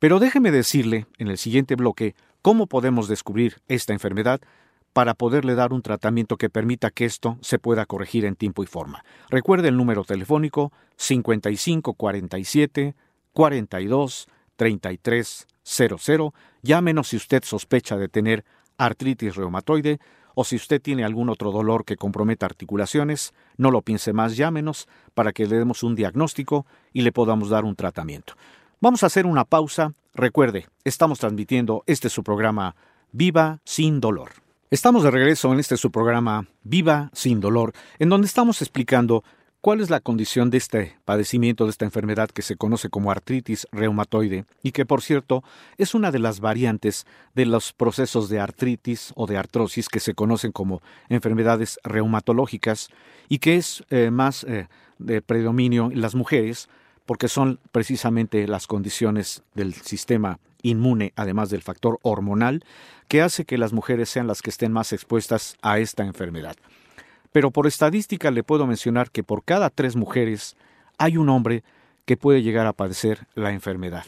Pero 0.00 0.18
déjeme 0.18 0.50
decirle 0.50 1.06
en 1.18 1.28
el 1.28 1.36
siguiente 1.36 1.76
bloque 1.76 2.14
cómo 2.40 2.66
podemos 2.66 3.06
descubrir 3.06 3.60
esta 3.68 3.92
enfermedad 3.92 4.40
para 4.94 5.12
poderle 5.14 5.54
dar 5.54 5.74
un 5.74 5.82
tratamiento 5.82 6.38
que 6.38 6.48
permita 6.48 6.90
que 6.90 7.04
esto 7.04 7.36
se 7.42 7.58
pueda 7.58 7.84
corregir 7.84 8.24
en 8.24 8.34
tiempo 8.34 8.62
y 8.64 8.66
forma. 8.66 9.04
Recuerde 9.28 9.68
el 9.68 9.76
número 9.76 10.04
telefónico 10.04 10.72
5547 10.96 12.94
42 13.32 14.28
33 14.56 15.46
00. 15.62 16.34
Llámenos 16.62 17.08
si 17.08 17.16
usted 17.16 17.44
sospecha 17.44 17.98
de 17.98 18.08
tener 18.08 18.46
artritis 18.78 19.36
reumatoide 19.36 20.00
o 20.34 20.44
si 20.44 20.56
usted 20.56 20.80
tiene 20.80 21.04
algún 21.04 21.28
otro 21.28 21.52
dolor 21.52 21.84
que 21.84 21.96
comprometa 21.96 22.46
articulaciones, 22.46 23.34
no 23.58 23.70
lo 23.70 23.82
piense 23.82 24.14
más, 24.14 24.38
llámenos 24.38 24.88
para 25.12 25.32
que 25.32 25.46
le 25.46 25.58
demos 25.58 25.82
un 25.82 25.94
diagnóstico 25.94 26.64
y 26.94 27.02
le 27.02 27.12
podamos 27.12 27.50
dar 27.50 27.66
un 27.66 27.76
tratamiento. 27.76 28.32
Vamos 28.82 29.02
a 29.02 29.08
hacer 29.08 29.26
una 29.26 29.44
pausa. 29.44 29.92
Recuerde, 30.14 30.66
estamos 30.84 31.18
transmitiendo 31.18 31.84
este 31.86 32.08
su 32.08 32.24
programa 32.24 32.76
Viva 33.12 33.58
sin 33.62 34.00
dolor. 34.00 34.30
Estamos 34.70 35.02
de 35.02 35.10
regreso 35.10 35.52
en 35.52 35.60
este 35.60 35.76
su 35.76 35.90
programa 35.90 36.46
Viva 36.64 37.10
sin 37.12 37.40
dolor, 37.40 37.74
en 37.98 38.08
donde 38.08 38.26
estamos 38.26 38.62
explicando 38.62 39.22
cuál 39.60 39.82
es 39.82 39.90
la 39.90 40.00
condición 40.00 40.48
de 40.48 40.56
este 40.56 40.96
padecimiento, 41.04 41.64
de 41.64 41.72
esta 41.72 41.84
enfermedad 41.84 42.30
que 42.30 42.40
se 42.40 42.56
conoce 42.56 42.88
como 42.88 43.10
artritis 43.10 43.66
reumatoide 43.70 44.46
y 44.62 44.72
que, 44.72 44.86
por 44.86 45.02
cierto, 45.02 45.44
es 45.76 45.94
una 45.94 46.10
de 46.10 46.20
las 46.20 46.40
variantes 46.40 47.04
de 47.34 47.44
los 47.44 47.74
procesos 47.74 48.30
de 48.30 48.40
artritis 48.40 49.12
o 49.14 49.26
de 49.26 49.36
artrosis 49.36 49.90
que 49.90 50.00
se 50.00 50.14
conocen 50.14 50.52
como 50.52 50.80
enfermedades 51.10 51.78
reumatológicas 51.84 52.88
y 53.28 53.40
que 53.40 53.56
es 53.56 53.84
eh, 53.90 54.10
más 54.10 54.42
eh, 54.44 54.68
de 54.98 55.20
predominio 55.20 55.90
en 55.92 56.00
las 56.00 56.14
mujeres 56.14 56.70
porque 57.10 57.26
son 57.26 57.58
precisamente 57.72 58.46
las 58.46 58.68
condiciones 58.68 59.42
del 59.54 59.74
sistema 59.74 60.38
inmune, 60.62 61.12
además 61.16 61.50
del 61.50 61.60
factor 61.60 61.98
hormonal, 62.02 62.62
que 63.08 63.20
hace 63.20 63.44
que 63.44 63.58
las 63.58 63.72
mujeres 63.72 64.08
sean 64.08 64.28
las 64.28 64.42
que 64.42 64.50
estén 64.50 64.70
más 64.70 64.92
expuestas 64.92 65.56
a 65.60 65.80
esta 65.80 66.04
enfermedad. 66.04 66.54
Pero 67.32 67.50
por 67.50 67.66
estadística 67.66 68.30
le 68.30 68.44
puedo 68.44 68.64
mencionar 68.64 69.10
que 69.10 69.24
por 69.24 69.42
cada 69.42 69.70
tres 69.70 69.96
mujeres 69.96 70.56
hay 70.98 71.16
un 71.16 71.30
hombre 71.30 71.64
que 72.04 72.16
puede 72.16 72.42
llegar 72.42 72.68
a 72.68 72.74
padecer 72.74 73.26
la 73.34 73.50
enfermedad. 73.50 74.04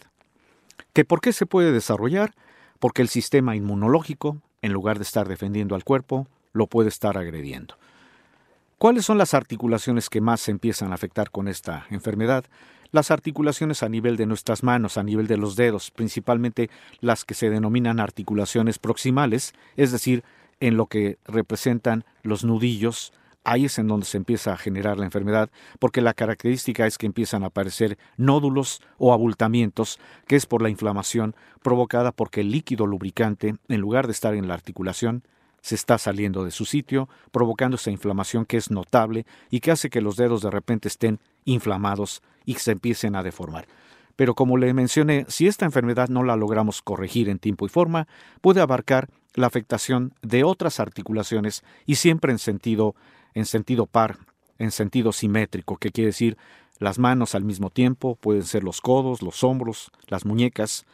¿Que 0.93 1.05
por 1.05 1.21
qué 1.21 1.33
se 1.33 1.45
puede 1.45 1.73
desarrollar? 1.73 2.37
Porque 2.79 3.03
el 3.03 3.09
sistema 3.09 3.57
inmunológico, 3.57 4.41
en 4.61 4.73
lugar 4.73 4.99
de 4.99 5.03
estar 5.03 5.27
defendiendo 5.27 5.75
al 5.75 5.83
cuerpo, 5.83 6.29
lo 6.53 6.69
puede 6.69 6.89
estar 6.89 7.19
agrediendo. 7.19 7.75
¿Cuáles 8.79 9.05
son 9.05 9.19
las 9.19 9.35
articulaciones 9.35 10.09
que 10.09 10.21
más 10.21 10.41
se 10.41 10.53
empiezan 10.53 10.93
a 10.93 10.95
afectar 10.95 11.33
con 11.33 11.49
esta 11.49 11.85
enfermedad? 11.91 12.45
Las 12.93 13.11
articulaciones 13.11 13.83
a 13.83 13.89
nivel 13.89 14.17
de 14.17 14.27
nuestras 14.27 14.63
manos, 14.63 14.99
a 14.99 15.03
nivel 15.03 15.27
de 15.27 15.39
los 15.39 15.57
dedos, 15.57 15.91
principalmente 15.91 16.71
las 17.01 17.25
que 17.25 17.35
se 17.35 17.51
denominan 17.51 17.99
articulaciones 17.99 18.79
proximales, 18.79 19.55
es 19.77 19.91
decir, 19.91 20.23
en 20.61 20.77
lo 20.77 20.87
que 20.87 21.19
representan 21.25 22.05
los 22.23 22.45
nudillos, 22.45 23.13
ahí 23.45 23.65
es 23.65 23.79
en 23.79 23.89
donde 23.89 24.07
se 24.07 24.19
empieza 24.19 24.53
a 24.53 24.57
generar 24.57 24.99
la 24.99 25.07
enfermedad, 25.07 25.51
porque 25.81 26.03
la 26.03 26.15
característica 26.15 26.87
es 26.87 26.99
que 26.99 27.07
empiezan 27.07 27.43
a 27.43 27.47
aparecer 27.47 27.99
nódulos 28.17 28.81
o 28.99 29.13
abultamientos, 29.13 29.99
que 30.27 30.37
es 30.37 30.47
por 30.47 30.63
la 30.63 30.69
inflamación 30.69 31.35
provocada 31.63 32.13
porque 32.13 32.43
el 32.43 32.51
líquido 32.53 32.87
lubricante, 32.87 33.57
en 33.69 33.81
lugar 33.81 34.07
de 34.07 34.13
estar 34.13 34.35
en 34.35 34.47
la 34.47 34.55
articulación, 34.55 35.25
se 35.63 35.77
está 35.77 35.97
saliendo 35.97 36.45
de 36.45 36.51
su 36.51 36.65
sitio, 36.65 37.09
provocando 37.31 37.77
esa 37.77 37.91
inflamación 37.91 38.45
que 38.45 38.57
es 38.57 38.71
notable 38.71 39.27
y 39.49 39.61
que 39.61 39.71
hace 39.71 39.91
que 39.91 40.01
los 40.01 40.17
dedos 40.17 40.43
de 40.43 40.51
repente 40.51 40.89
estén 40.89 41.21
inflamados 41.45 42.23
y 42.45 42.55
se 42.55 42.73
empiecen 42.73 43.17
a 43.17 43.23
deformar. 43.23 43.67
Pero 44.17 44.35
como 44.35 44.57
le 44.57 44.73
mencioné, 44.75 45.25
si 45.29 45.47
esta 45.47 45.65
enfermedad 45.65 46.09
no 46.09 46.23
la 46.23 46.37
logramos 46.37 46.83
corregir 46.83 47.29
en 47.29 47.39
tiempo 47.39 47.67
y 47.67 47.69
forma, 47.69 48.07
puede 48.41 48.61
abarcar 48.61 49.09
la 49.35 49.47
afectación 49.47 50.13
de 50.23 50.45
otras 50.45 50.81
articulaciones 50.81 51.65
y 51.87 51.97
siempre 51.97 52.33
en 52.33 52.39
sentido, 52.39 52.95
en 53.35 53.47
sentido 53.47 53.87
par, 53.87 54.19
en 54.59 54.71
sentido 54.71 55.13
simétrico, 55.13 55.77
que 55.77 55.91
quiere 55.91 56.09
decir 56.09 56.37
las 56.79 56.99
manos 56.99 57.35
al 57.35 57.45
mismo 57.45 57.71
tiempo, 57.71 58.17
pueden 58.17 58.45
ser 58.45 58.65
los 58.65 58.81
codos, 58.81 59.23
los 59.23 59.45
hombros, 59.45 59.91
las 60.09 60.27
muñecas. 60.27 60.85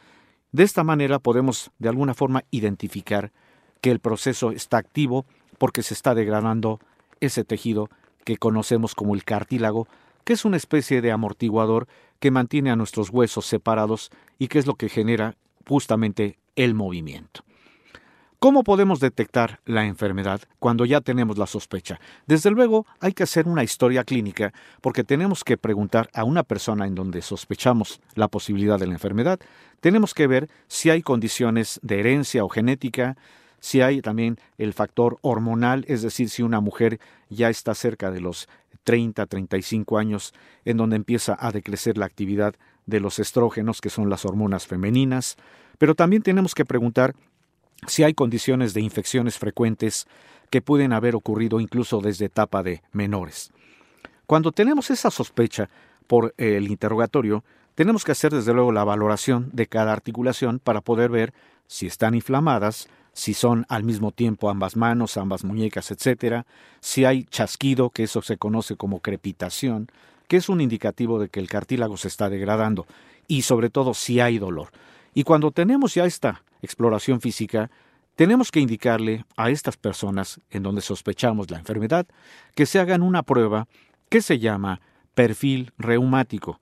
De 0.52 0.62
esta 0.62 0.85
manera 0.85 1.19
podemos 1.19 1.71
de 1.78 1.88
alguna 1.88 2.14
forma 2.14 2.45
identificar 2.50 3.33
que 3.81 3.90
el 3.90 4.00
proceso 4.00 4.50
está 4.50 4.78
activo 4.78 5.25
porque 5.59 5.83
se 5.83 5.95
está 5.95 6.14
degradando 6.14 6.78
ese 7.21 7.45
tejido 7.45 7.88
que 8.25 8.37
conocemos 8.37 8.95
como 8.95 9.14
el 9.14 9.25
cartílago, 9.25 9.88
que 10.28 10.35
es 10.35 10.44
una 10.44 10.58
especie 10.58 11.00
de 11.00 11.11
amortiguador 11.11 11.88
que 12.20 12.30
mantiene 12.30 12.70
a 12.70 12.76
nuestros 12.76 13.08
huesos 13.08 13.47
separados 13.47 14.11
y 14.38 14.49
que 14.49 14.58
es 14.58 14.66
lo 14.66 14.75
que 14.75 14.90
genera 14.90 15.37
justamente 15.66 16.38
el 16.54 16.75
movimiento. 16.75 17.44
¿Cómo 18.38 18.62
podemos 18.62 19.00
detectar 19.00 19.61
la 19.64 19.87
enfermedad 19.87 20.42
cuando 20.58 20.85
ya 20.85 21.00
tenemos 21.00 21.38
la 21.38 21.47
sospecha? 21.47 21.99
Desde 22.26 22.50
luego 22.50 22.85
hay 23.00 23.14
que 23.14 23.23
hacer 23.23 23.49
una 23.49 23.64
historia 23.64 24.04
clínica 24.04 24.52
porque 24.82 25.02
tenemos 25.02 25.44
que 25.44 25.56
preguntar 25.56 26.11
a 26.12 26.25
una 26.25 26.42
persona 26.42 26.87
en 26.87 26.94
donde 26.94 27.23
sospechamos 27.23 28.02
la 28.14 28.28
posibilidad 28.28 28.78
de 28.78 28.87
la 28.87 28.92
enfermedad. 28.92 29.40
Tenemos 29.80 30.12
que 30.12 30.26
ver 30.26 30.50
si 30.66 30.90
hay 30.90 31.00
condiciones 31.00 31.80
de 31.82 32.00
herencia 32.00 32.44
o 32.44 32.50
genética, 32.50 33.16
si 33.61 33.80
hay 33.80 34.02
también 34.02 34.37
el 34.58 34.75
factor 34.75 35.16
hormonal, 35.23 35.87
es 35.88 36.02
decir, 36.02 36.28
si 36.28 36.42
una 36.42 36.61
mujer 36.61 37.00
ya 37.30 37.49
está 37.49 37.75
cerca 37.75 38.11
de 38.11 38.20
los 38.20 38.47
30, 38.88 39.26
35 39.26 39.99
años, 39.99 40.33
en 40.64 40.78
donde 40.78 40.97
empieza 40.97 41.37
a 41.38 41.52
decrecer 41.52 41.99
la 41.99 42.07
actividad 42.07 42.54
de 42.87 43.00
los 43.00 43.18
estrógenos, 43.18 43.83
que 43.83 43.90
son 43.90 44.09
las 44.09 44.25
hormonas 44.25 44.66
femeninas, 44.66 45.37
pero 45.76 45.95
también 45.95 46.23
tenemos 46.23 46.54
que 46.54 46.64
preguntar 46.64 47.14
si 47.87 48.02
hay 48.02 48.14
condiciones 48.14 48.73
de 48.73 48.80
infecciones 48.80 49.37
frecuentes 49.37 50.07
que 50.49 50.62
pueden 50.62 50.95
haber 50.95 51.16
ocurrido 51.16 51.61
incluso 51.61 52.00
desde 52.00 52.25
etapa 52.25 52.62
de 52.62 52.80
menores. 52.92 53.52
Cuando 54.25 54.52
tenemos 54.52 54.90
esa 54.90 55.11
sospecha 55.11 55.68
por 56.07 56.33
el 56.38 56.68
interrogatorio, 56.68 57.45
tenemos 57.75 58.07
que 58.07 58.12
hacer 58.12 58.33
desde 58.33 58.54
luego 58.54 58.73
la 58.73 58.85
valoración 58.85 59.50
de 59.52 59.66
cada 59.66 59.92
articulación 59.92 60.61
para 60.61 60.80
poder 60.80 61.11
ver 61.11 61.35
si 61.66 61.87
están 61.87 62.14
inflamadas, 62.14 62.88
si 63.18 63.34
son 63.34 63.66
al 63.68 63.82
mismo 63.82 64.12
tiempo 64.12 64.48
ambas 64.48 64.76
manos, 64.76 65.16
ambas 65.16 65.42
muñecas, 65.42 65.90
etcétera, 65.90 66.46
si 66.78 67.04
hay 67.04 67.25
chasquido, 67.25 67.90
que 67.90 68.04
eso 68.04 68.22
se 68.22 68.37
conoce 68.37 68.76
como 68.76 69.00
crepitación, 69.00 69.88
que 70.28 70.37
es 70.37 70.48
un 70.48 70.60
indicativo 70.60 71.18
de 71.18 71.28
que 71.28 71.40
el 71.40 71.48
cartílago 71.48 71.96
se 71.96 72.06
está 72.06 72.30
degradando, 72.30 72.87
y 73.26 73.42
sobre 73.42 73.70
todo 73.70 73.92
si 73.92 74.20
hay 74.20 74.38
dolor. 74.38 74.68
Y 75.14 75.25
cuando 75.25 75.50
tenemos 75.50 75.96
ya 75.96 76.04
esta 76.04 76.44
exploración 76.62 77.20
física, 77.20 77.72
tenemos 78.14 78.52
que 78.52 78.60
indicarle 78.60 79.25
a 79.37 79.50
estas 79.50 79.76
personas 79.76 80.40
en 80.50 80.62
donde 80.62 80.80
sospechamos 80.80 81.50
la 81.50 81.58
enfermedad 81.58 82.06
que 82.54 82.66
se 82.66 82.78
hagan 82.78 83.02
una 83.02 83.25
prueba 83.25 83.66
que 84.08 84.22
se 84.22 84.38
llama 84.38 84.80
perfil 85.14 85.72
reumático. 85.76 86.60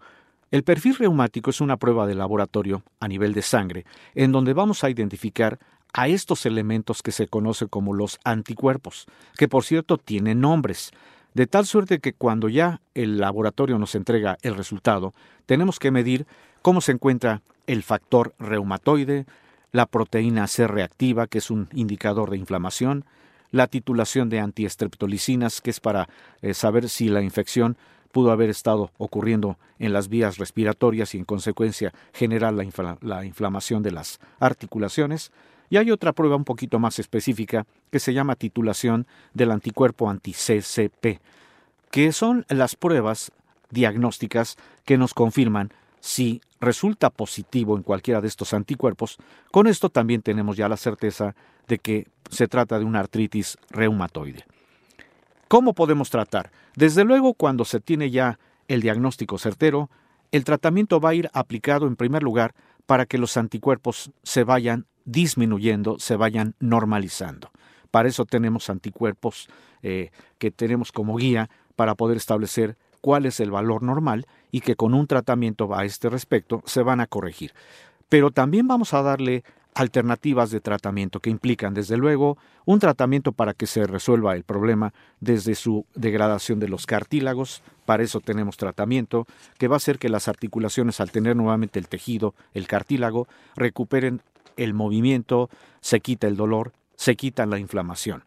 El 0.50 0.62
perfil 0.62 0.96
reumático 0.96 1.50
es 1.50 1.60
una 1.60 1.76
prueba 1.76 2.06
de 2.06 2.14
laboratorio 2.14 2.82
a 2.98 3.08
nivel 3.08 3.34
de 3.34 3.42
sangre 3.42 3.84
en 4.14 4.32
donde 4.32 4.54
vamos 4.54 4.84
a 4.84 4.88
identificar 4.88 5.58
a 5.96 6.08
estos 6.08 6.44
elementos 6.44 7.02
que 7.02 7.10
se 7.10 7.26
conoce 7.26 7.68
como 7.68 7.94
los 7.94 8.20
anticuerpos, 8.22 9.06
que 9.38 9.48
por 9.48 9.64
cierto 9.64 9.96
tienen 9.96 10.42
nombres, 10.42 10.92
de 11.32 11.46
tal 11.46 11.64
suerte 11.64 12.00
que 12.00 12.12
cuando 12.12 12.50
ya 12.50 12.82
el 12.94 13.18
laboratorio 13.18 13.78
nos 13.78 13.94
entrega 13.94 14.36
el 14.42 14.56
resultado, 14.56 15.14
tenemos 15.46 15.78
que 15.78 15.90
medir 15.90 16.26
cómo 16.60 16.82
se 16.82 16.92
encuentra 16.92 17.40
el 17.66 17.82
factor 17.82 18.34
reumatoide, 18.38 19.24
la 19.72 19.86
proteína 19.86 20.46
C 20.48 20.68
reactiva, 20.68 21.26
que 21.28 21.38
es 21.38 21.50
un 21.50 21.68
indicador 21.72 22.30
de 22.30 22.36
inflamación, 22.36 23.06
la 23.50 23.66
titulación 23.66 24.28
de 24.28 24.40
antiestreptolicinas, 24.40 25.62
que 25.62 25.70
es 25.70 25.80
para 25.80 26.10
eh, 26.42 26.52
saber 26.52 26.90
si 26.90 27.08
la 27.08 27.22
infección 27.22 27.78
pudo 28.12 28.32
haber 28.32 28.50
estado 28.50 28.90
ocurriendo 28.98 29.58
en 29.78 29.94
las 29.94 30.08
vías 30.08 30.36
respiratorias 30.36 31.14
y 31.14 31.18
en 31.18 31.24
consecuencia 31.24 31.94
generar 32.12 32.52
la 32.52 33.24
inflamación 33.24 33.82
de 33.82 33.92
las 33.92 34.20
articulaciones. 34.40 35.32
Y 35.70 35.76
hay 35.76 35.90
otra 35.90 36.12
prueba 36.12 36.37
un 36.37 36.44
poquito 36.44 36.78
más 36.78 36.99
específica 36.99 37.66
que 37.90 37.99
se 37.99 38.12
llama 38.14 38.37
titulación 38.37 39.06
del 39.35 39.50
anticuerpo 39.50 40.08
anti-CCP, 40.08 41.20
que 41.90 42.12
son 42.12 42.44
las 42.49 42.76
pruebas 42.76 43.32
diagnósticas 43.70 44.56
que 44.85 44.99
nos 44.99 45.14
confirman 45.14 45.73
si 46.00 46.40
resulta 46.61 47.11
positivo 47.11 47.76
en 47.76 47.82
cualquiera 47.82 48.20
de 48.20 48.28
estos 48.28 48.54
anticuerpos, 48.54 49.18
con 49.50 49.66
esto 49.66 49.90
también 49.90 50.23
tenemos 50.23 50.56
ya 50.56 50.68
la 50.68 50.76
certeza 50.76 51.35
de 51.66 51.78
que 51.78 52.06
se 52.30 52.49
trata 52.49 52.78
de 52.78 52.85
una 52.85 53.00
artritis 53.00 53.58
reumatoide. 53.70 54.44
¿Cómo 55.49 55.75
podemos 55.75 56.11
tratar? 56.11 56.50
Desde 56.75 57.04
luego, 57.04 57.35
cuando 57.35 57.64
se 57.64 57.80
tiene 57.80 58.11
ya 58.11 58.38
el 58.68 58.82
diagnóstico 58.82 59.38
certero, 59.38 59.90
el 60.32 60.44
tratamiento 60.44 61.00
va 61.00 61.11
a 61.11 61.14
ir 61.14 61.30
aplicado 61.32 61.87
en 61.87 61.96
primer 61.96 62.23
lugar 62.23 62.54
para 62.87 63.06
que 63.06 63.18
los 63.18 63.37
anticuerpos 63.37 64.11
se 64.23 64.44
vayan 64.44 64.87
disminuyendo, 65.06 65.98
se 65.98 66.16
vayan 66.16 66.54
normalizando. 66.60 67.50
Para 67.90 68.08
eso 68.08 68.26
tenemos 68.26 68.68
anticuerpos 68.68 69.48
eh, 69.82 70.10
que 70.38 70.50
tenemos 70.50 70.92
como 70.92 71.16
guía 71.16 71.48
para 71.76 71.94
poder 71.94 72.18
establecer 72.18 72.76
cuál 73.00 73.25
es 73.25 73.40
el 73.40 73.50
valor 73.50 73.82
normal 73.82 74.26
y 74.50 74.60
que 74.60 74.76
con 74.76 74.92
un 74.92 75.06
tratamiento 75.06 75.75
a 75.75 75.84
este 75.84 76.10
respecto 76.10 76.62
se 76.66 76.82
van 76.82 77.00
a 77.00 77.06
corregir. 77.06 77.54
Pero 78.08 78.30
también 78.30 78.68
vamos 78.68 78.92
a 78.94 79.02
darle 79.02 79.44
alternativas 79.75 80.50
de 80.50 80.60
tratamiento 80.60 81.20
que 81.20 81.28
implican, 81.28 81.75
desde 81.75 81.98
luego, 81.98 82.38
un 82.64 82.78
tratamiento 82.78 83.32
para 83.32 83.52
que 83.52 83.66
se 83.66 83.86
resuelva 83.86 84.34
el 84.34 84.42
problema 84.42 84.94
desde 85.20 85.54
su 85.54 85.84
degradación 85.94 86.58
de 86.58 86.68
los 86.68 86.86
cartílagos. 86.86 87.62
Para 87.84 88.02
eso 88.02 88.20
tenemos 88.20 88.56
tratamiento 88.56 89.26
que 89.58 89.68
va 89.68 89.76
a 89.76 89.76
hacer 89.76 89.98
que 89.98 90.08
las 90.08 90.28
articulaciones, 90.28 90.98
al 90.98 91.10
tener 91.10 91.36
nuevamente 91.36 91.78
el 91.78 91.88
tejido, 91.88 92.34
el 92.54 92.66
cartílago, 92.66 93.28
recuperen 93.54 94.22
el 94.56 94.75
movimiento, 94.75 95.48
se 95.80 96.00
quita 96.00 96.26
el 96.26 96.36
dolor, 96.36 96.72
se 96.96 97.16
quita 97.16 97.46
la 97.46 97.58
inflamación. 97.58 98.25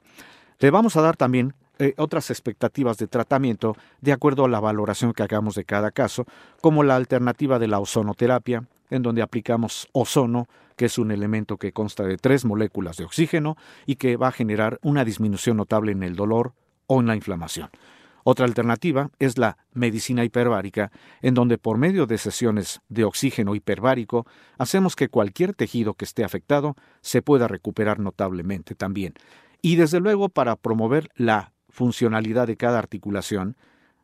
Le 0.60 0.72
vamos 0.72 0.96
a 0.96 1.02
dar 1.02 1.16
también 1.16 1.54
eh, 1.80 1.94
otras 1.98 2.30
expectativas 2.30 2.98
de 2.98 3.08
tratamiento 3.08 3.76
de 4.02 4.12
acuerdo 4.12 4.46
a 4.46 4.50
la 4.50 4.60
valoración 4.60 5.14
que 5.14 5.24
hagamos 5.24 5.56
de 5.56 5.64
cada 5.64 5.92
caso, 5.92 6.26
como 6.62 6.84
la 6.84 6.98
alternativa 6.98 7.58
de 7.58 7.68
la 7.68 7.80
ozonoterapia, 7.80 8.66
en 8.90 9.02
donde 9.02 9.22
aplicamos 9.22 9.88
ozono, 9.94 10.48
que 10.76 10.86
es 10.86 10.98
un 10.98 11.12
elemento 11.12 11.58
que 11.58 11.72
consta 11.72 12.04
de 12.04 12.18
tres 12.18 12.46
moléculas 12.46 12.98
de 12.98 13.06
oxígeno 13.06 13.56
y 13.86 13.96
que 13.96 14.18
va 14.18 14.30
a 14.30 14.34
generar 14.34 14.80
una 14.82 15.06
disminución 15.06 15.58
notable 15.58 15.92
en 15.92 16.04
el 16.04 16.16
dolor 16.16 16.54
o 16.88 17.00
en 17.00 17.08
la 17.08 17.16
inflamación. 17.16 17.70
Otra 18.32 18.46
alternativa 18.46 19.10
es 19.18 19.40
la 19.40 19.58
medicina 19.74 20.24
hiperbárica, 20.24 20.92
en 21.24 21.34
donde 21.34 21.58
por 21.58 21.80
medio 21.80 22.06
de 22.06 22.20
sesiones 22.20 22.80
de 22.88 23.04
oxígeno 23.04 23.56
hiperbárico 23.56 24.28
hacemos 24.60 24.96
que 24.96 25.10
cualquier 25.10 25.56
tejido 25.56 25.96
que 25.96 26.06
esté 26.06 26.24
afectado 26.24 26.76
se 27.02 27.24
pueda 27.24 27.48
recuperar 27.48 27.98
notablemente 27.98 28.76
también. 28.76 29.16
Y 29.64 29.78
desde 29.78 30.00
luego 30.00 30.30
para 30.30 30.56
promover 30.58 31.10
la 31.16 31.54
funcionalidad 31.70 32.46
de 32.46 32.56
cada 32.56 32.78
articulación, 32.78 33.58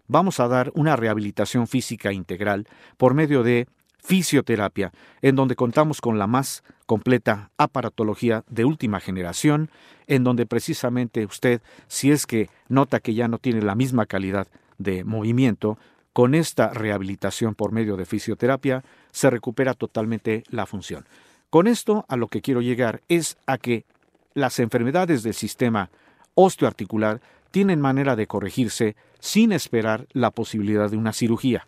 vamos 0.07 0.39
a 0.39 0.47
dar 0.47 0.71
una 0.73 0.95
rehabilitación 0.95 1.67
física 1.67 2.11
integral 2.11 2.65
por 2.97 3.13
medio 3.13 3.43
de 3.43 3.67
fisioterapia, 4.05 4.91
en 5.21 5.35
donde 5.35 5.55
contamos 5.55 5.99
con 5.99 6.19
la 6.19 6.27
más 6.27 6.63
completa 6.85 7.49
aparatología 7.57 8.43
de 8.47 8.63
última 8.63 8.99
generación, 8.99 9.71
en 10.05 10.23
donde 10.23 10.45
precisamente 10.45 11.25
usted, 11.25 11.61
si 11.87 12.11
es 12.11 12.27
que 12.27 12.49
nota 12.69 12.99
que 12.99 13.15
ya 13.15 13.27
no 13.27 13.39
tiene 13.39 13.61
la 13.61 13.73
misma 13.73 14.05
calidad 14.05 14.47
de 14.77 15.03
movimiento, 15.03 15.79
con 16.13 16.35
esta 16.35 16.69
rehabilitación 16.69 17.55
por 17.55 17.71
medio 17.71 17.97
de 17.97 18.05
fisioterapia 18.05 18.83
se 19.11 19.29
recupera 19.29 19.73
totalmente 19.73 20.43
la 20.49 20.65
función. 20.65 21.05
Con 21.49 21.67
esto 21.67 22.05
a 22.07 22.15
lo 22.15 22.27
que 22.27 22.41
quiero 22.41 22.61
llegar 22.61 23.01
es 23.09 23.37
a 23.47 23.57
que 23.57 23.85
las 24.33 24.59
enfermedades 24.59 25.23
del 25.23 25.33
sistema 25.33 25.89
osteoarticular 26.35 27.21
tienen 27.51 27.81
manera 27.81 28.15
de 28.15 28.27
corregirse 28.27 28.95
sin 29.19 29.51
esperar 29.51 30.07
la 30.11 30.31
posibilidad 30.31 30.89
de 30.91 30.97
una 30.97 31.13
cirugía. 31.13 31.65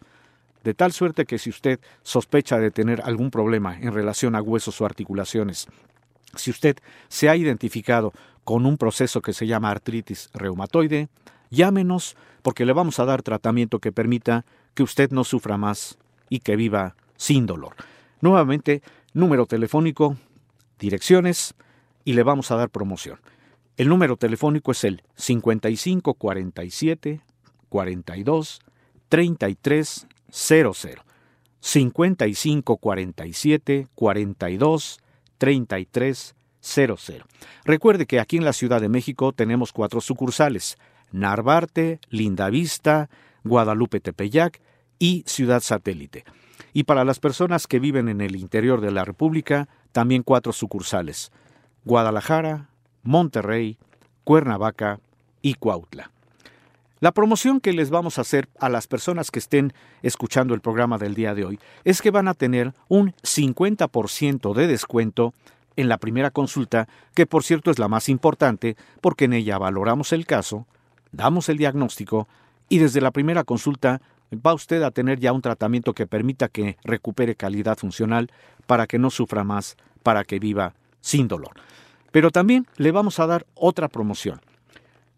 De 0.64 0.74
tal 0.74 0.92
suerte 0.92 1.26
que 1.26 1.38
si 1.38 1.50
usted 1.50 1.80
sospecha 2.04 2.58
de 2.58 2.72
tener 2.72 3.02
algún 3.02 3.32
problema 3.32 3.78
en 3.80 3.94
relación 3.94 4.36
a 4.36 4.42
huesos 4.42 4.82
o 4.82 4.86
articulaciones, 4.86 5.68
si 6.36 6.52
usted 6.52 6.78
se 7.08 7.30
ha 7.30 7.36
identificado 7.36 8.14
con 8.44 8.66
un 8.66 8.78
proceso 8.78 9.22
que 9.22 9.34
se 9.34 9.48
llama 9.48 9.72
artritis 9.72 10.30
reumatoide, 10.34 11.10
llámenos 11.50 12.16
porque 12.42 12.66
le 12.66 12.74
vamos 12.74 13.00
a 13.00 13.06
dar 13.06 13.24
tratamiento 13.24 13.80
que 13.80 13.92
permita 13.92 14.46
que 14.74 14.84
usted 14.84 15.12
no 15.12 15.24
sufra 15.24 15.58
más 15.58 15.98
y 16.30 16.40
que 16.40 16.56
viva 16.56 16.96
sin 17.16 17.46
dolor. 17.46 17.76
Nuevamente, 18.22 18.82
número 19.14 19.46
telefónico, 19.46 20.18
direcciones 20.80 21.56
y 22.04 22.14
le 22.14 22.24
vamos 22.24 22.52
a 22.52 22.56
dar 22.56 22.70
promoción. 22.70 23.20
El 23.76 23.90
número 23.90 24.18
telefónico 24.18 24.72
es 24.72 24.84
el 24.84 25.04
5547 25.16 27.22
42 27.70 28.60
33 29.10 30.08
00. 30.32 30.74
5547 31.60 33.88
42 33.96 35.00
33 35.38 36.36
00. 36.60 36.98
Recuerde 37.66 38.06
que 38.06 38.20
aquí 38.20 38.38
en 38.38 38.46
la 38.46 38.54
Ciudad 38.54 38.82
de 38.82 38.90
México 38.90 39.34
tenemos 39.34 39.74
cuatro 39.74 40.02
sucursales: 40.02 40.78
Narvarte, 41.12 42.00
Lindavista, 42.10 43.10
Guadalupe 43.44 44.00
Tepeyac 44.00 44.62
y 45.00 45.24
Ciudad 45.26 45.62
Satélite. 45.62 46.26
Y 46.74 46.84
para 46.84 47.06
las 47.06 47.20
personas 47.20 47.68
que 47.68 47.80
viven 47.80 48.10
en 48.10 48.22
el 48.22 48.36
interior 48.36 48.82
de 48.82 48.92
la 48.92 49.06
República, 49.06 49.68
también 49.92 50.24
cuatro 50.24 50.54
sucursales: 50.54 51.32
Guadalajara, 51.86 52.70
Monterrey, 53.04 53.78
Cuernavaca 54.24 55.00
y 55.42 55.56
Cuautla. 55.56 56.12
La 57.00 57.12
promoción 57.12 57.60
que 57.60 57.74
les 57.74 57.92
vamos 57.92 58.18
a 58.18 58.22
hacer 58.22 58.50
a 58.60 58.70
las 58.70 58.88
personas 58.88 59.30
que 59.30 59.38
estén 59.38 59.72
escuchando 60.02 60.56
el 60.56 60.62
programa 60.62 60.98
del 60.98 61.14
día 61.14 61.36
de 61.36 61.46
hoy 61.46 61.60
es 61.84 62.02
que 62.02 62.10
van 62.10 62.28
a 62.28 62.34
tener 62.34 62.74
un 62.88 63.14
50% 63.22 64.56
de 64.56 64.66
descuento 64.66 65.36
en 65.76 65.90
la 65.90 66.00
primera 66.00 66.32
consulta, 66.32 66.88
que 67.14 67.28
por 67.28 67.44
cierto 67.44 67.70
es 67.70 67.78
la 67.78 67.88
más 67.88 68.10
importante 68.10 68.76
porque 69.00 69.26
en 69.26 69.34
ella 69.34 69.60
valoramos 69.60 70.12
el 70.12 70.26
caso, 70.26 70.66
damos 71.12 71.50
el 71.50 71.58
diagnóstico 71.58 72.28
y 72.68 72.80
desde 72.80 73.00
la 73.00 73.12
primera 73.12 73.44
consulta 73.44 74.02
va 74.34 74.56
usted 74.56 74.82
a 74.82 74.90
tener 74.90 75.20
ya 75.20 75.34
un 75.34 75.44
tratamiento 75.44 75.94
que 75.94 76.08
permita 76.08 76.48
que 76.48 76.78
recupere 76.84 77.36
calidad 77.36 77.78
funcional 77.78 78.32
para 78.66 78.88
que 78.88 78.98
no 78.98 79.12
sufra 79.12 79.44
más, 79.44 79.78
para 80.02 80.24
que 80.24 80.40
viva 80.40 80.74
sin 81.02 81.28
dolor. 81.28 81.52
Pero 82.12 82.32
también 82.32 82.66
le 82.78 82.92
vamos 82.92 83.20
a 83.20 83.28
dar 83.28 83.46
otra 83.54 83.88
promoción. 83.88 84.42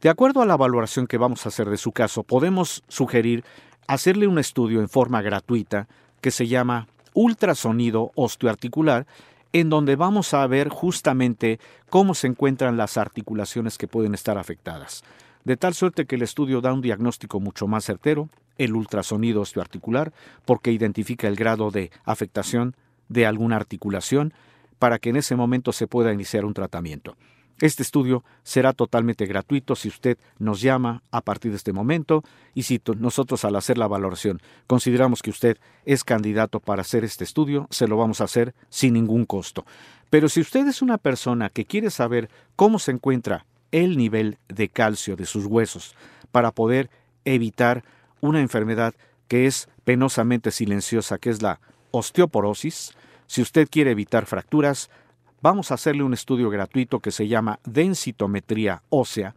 De 0.02 0.08
acuerdo 0.08 0.42
a 0.42 0.46
la 0.46 0.56
valoración 0.56 1.08
que 1.08 1.18
vamos 1.18 1.46
a 1.46 1.50
hacer 1.50 1.70
de 1.70 1.76
su 1.76 1.92
caso, 1.92 2.24
podemos 2.24 2.84
sugerir 2.88 3.44
hacerle 3.86 4.28
un 4.28 4.40
estudio 4.40 4.80
en 4.80 4.88
forma 4.88 5.22
gratuita 5.22 5.90
que 6.22 6.32
se 6.32 6.48
llama 6.48 6.88
ultrasonido 7.14 8.12
osteoarticular, 8.16 9.08
en 9.52 9.70
donde 9.70 9.98
vamos 9.98 10.34
a 10.34 10.48
ver 10.48 10.70
justamente 10.70 11.60
cómo 11.90 12.14
se 12.14 12.28
encuentran 12.28 12.78
las 12.78 12.96
articulaciones 12.96 13.78
que 13.78 13.90
pueden 13.90 14.14
estar 14.14 14.38
afectadas. 14.38 15.04
De 15.44 15.58
tal 15.58 15.74
suerte 15.74 16.06
que 16.06 16.16
el 16.16 16.22
estudio 16.22 16.62
da 16.62 16.72
un 16.72 16.82
diagnóstico 16.82 17.42
mucho 17.42 17.68
más 17.68 17.84
certero, 17.84 18.30
el 18.58 18.76
ultrasonido 18.76 19.42
osteoarticular, 19.42 20.14
porque 20.46 20.72
identifica 20.72 21.28
el 21.28 21.36
grado 21.36 21.72
de 21.72 21.92
afectación 22.06 22.74
de 23.10 23.26
alguna 23.26 23.58
articulación 23.58 24.34
para 24.78 24.98
que 24.98 25.10
en 25.10 25.18
ese 25.18 25.36
momento 25.36 25.74
se 25.74 25.88
pueda 25.88 26.14
iniciar 26.14 26.46
un 26.46 26.54
tratamiento. 26.54 27.18
Este 27.62 27.84
estudio 27.84 28.24
será 28.44 28.72
totalmente 28.72 29.26
gratuito 29.26 29.76
si 29.76 29.90
usted 29.90 30.18
nos 30.38 30.62
llama 30.62 31.04
a 31.12 31.20
partir 31.20 31.52
de 31.52 31.58
este 31.58 31.74
momento 31.74 32.24
y 32.54 32.64
si 32.64 32.82
nosotros 32.98 33.44
al 33.44 33.58
hacer 33.58 33.78
la 33.78 33.88
valoración 33.88 34.42
consideramos 34.66 35.22
que 35.22 35.30
usted 35.30 35.58
es 35.86 36.06
candidato 36.06 36.62
para 36.62 36.82
hacer 36.82 37.04
este 37.04 37.26
estudio, 37.26 37.68
se 37.70 37.88
lo 37.88 37.98
vamos 37.98 38.22
a 38.22 38.26
hacer 38.26 38.56
sin 38.70 38.94
ningún 38.94 39.26
costo. 39.26 39.66
Pero 40.10 40.30
si 40.30 40.40
usted 40.40 40.68
es 40.68 40.82
una 40.82 40.98
persona 40.98 41.50
que 41.50 41.66
quiere 41.66 41.90
saber 41.90 42.30
cómo 42.56 42.80
se 42.80 42.92
encuentra 42.92 43.46
el 43.72 43.98
nivel 43.98 44.38
de 44.48 44.70
calcio 44.70 45.18
de 45.18 45.26
sus 45.26 45.46
huesos 45.46 45.96
para 46.32 46.52
poder 46.52 46.90
evitar 47.26 47.84
una 48.22 48.40
enfermedad 48.40 48.94
que 49.28 49.48
es 49.48 49.68
penosamente 49.84 50.52
silenciosa, 50.52 51.18
que 51.18 51.30
es 51.30 51.42
la 51.42 51.60
osteoporosis, 51.92 52.94
si 53.28 53.42
usted 53.42 53.68
quiere 53.70 53.92
evitar 53.92 54.26
fracturas, 54.26 54.90
vamos 55.42 55.72
a 55.72 55.76
hacerle 55.76 56.04
un 56.04 56.14
estudio 56.14 56.50
gratuito 56.50 57.00
que 57.00 57.12
se 57.12 57.28
llama 57.28 57.60
densitometría 57.66 58.84
ósea, 58.90 59.36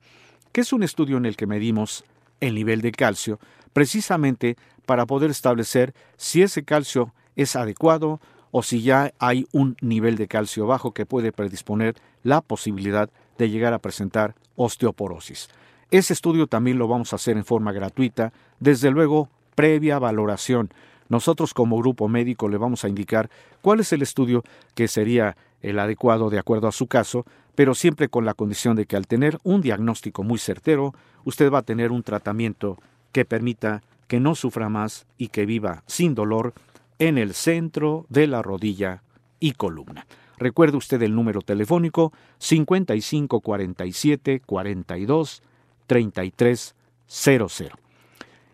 que 0.53 0.61
es 0.61 0.73
un 0.73 0.83
estudio 0.83 1.17
en 1.17 1.27
el 1.27 1.37
que 1.37 1.47
medimos 1.47 2.05
el 2.41 2.55
nivel 2.55 2.81
de 2.81 2.93
calcio, 2.93 3.39
precisamente 3.73 4.57
para 4.87 5.07
poder 5.07 5.31
establecer 5.31 5.95
si 6.17 6.43
ese 6.43 6.65
calcio 6.65 7.15
es 7.37 7.57
adecuado 7.57 8.21
o 8.51 8.63
si 8.63 8.83
ya 8.83 9.13
hay 9.19 9.47
un 9.53 9.77
nivel 9.81 10.17
de 10.17 10.29
calcio 10.29 10.67
bajo 10.67 10.93
que 10.93 11.07
puede 11.07 11.33
predisponer 11.33 11.95
la 12.23 12.41
posibilidad 12.41 13.09
de 13.39 13.49
llegar 13.49 13.73
a 13.73 13.79
presentar 13.79 14.35
osteoporosis. 14.57 15.49
Ese 15.91 16.13
estudio 16.13 16.47
también 16.47 16.79
lo 16.79 16.89
vamos 16.89 17.13
a 17.13 17.17
hacer 17.17 17.37
en 17.37 17.45
forma 17.45 17.73
gratuita, 17.73 18.33
desde 18.61 18.91
luego 18.91 19.29
previa 19.55 19.99
valoración. 19.99 20.71
Nosotros 21.09 21.55
como 21.55 21.79
grupo 21.79 22.09
médico 22.09 22.49
le 22.49 22.59
vamos 22.59 22.85
a 22.85 22.89
indicar 22.89 23.31
cuál 23.61 23.81
es 23.81 23.93
el 23.93 24.03
estudio 24.03 24.43
que 24.75 24.89
sería 24.89 25.37
el 25.63 25.79
adecuado 25.79 26.29
de 26.29 26.39
acuerdo 26.39 26.69
a 26.69 26.73
su 26.73 26.87
caso, 26.87 27.25
pero 27.55 27.75
siempre 27.75 28.09
con 28.09 28.25
la 28.25 28.35
condición 28.35 28.77
de 28.77 28.87
que 28.87 28.97
al 28.97 29.07
tener 29.07 29.39
un 29.43 29.63
diagnóstico 29.63 30.23
muy 30.23 30.39
certero, 30.39 30.95
usted 31.25 31.51
va 31.51 31.59
a 31.59 31.63
tener 31.63 31.93
un 31.93 32.03
tratamiento 32.03 32.79
que 33.13 33.25
permita 33.25 33.83
que 34.09 34.21
no 34.21 34.35
sufra 34.35 34.69
más 34.69 35.07
y 35.17 35.29
que 35.29 35.47
viva 35.47 35.83
sin 35.87 36.15
dolor 36.15 36.53
en 36.99 37.19
el 37.19 37.35
centro 37.35 38.07
de 38.09 38.27
la 38.27 38.43
rodilla 38.43 39.03
y 39.41 39.53
columna. 39.53 40.07
Recuerde 40.39 40.77
usted 40.77 41.01
el 41.03 41.15
número 41.15 41.41
telefónico 41.41 42.13
5547 42.39 44.43
42 44.45 45.43
3300. 45.87 47.65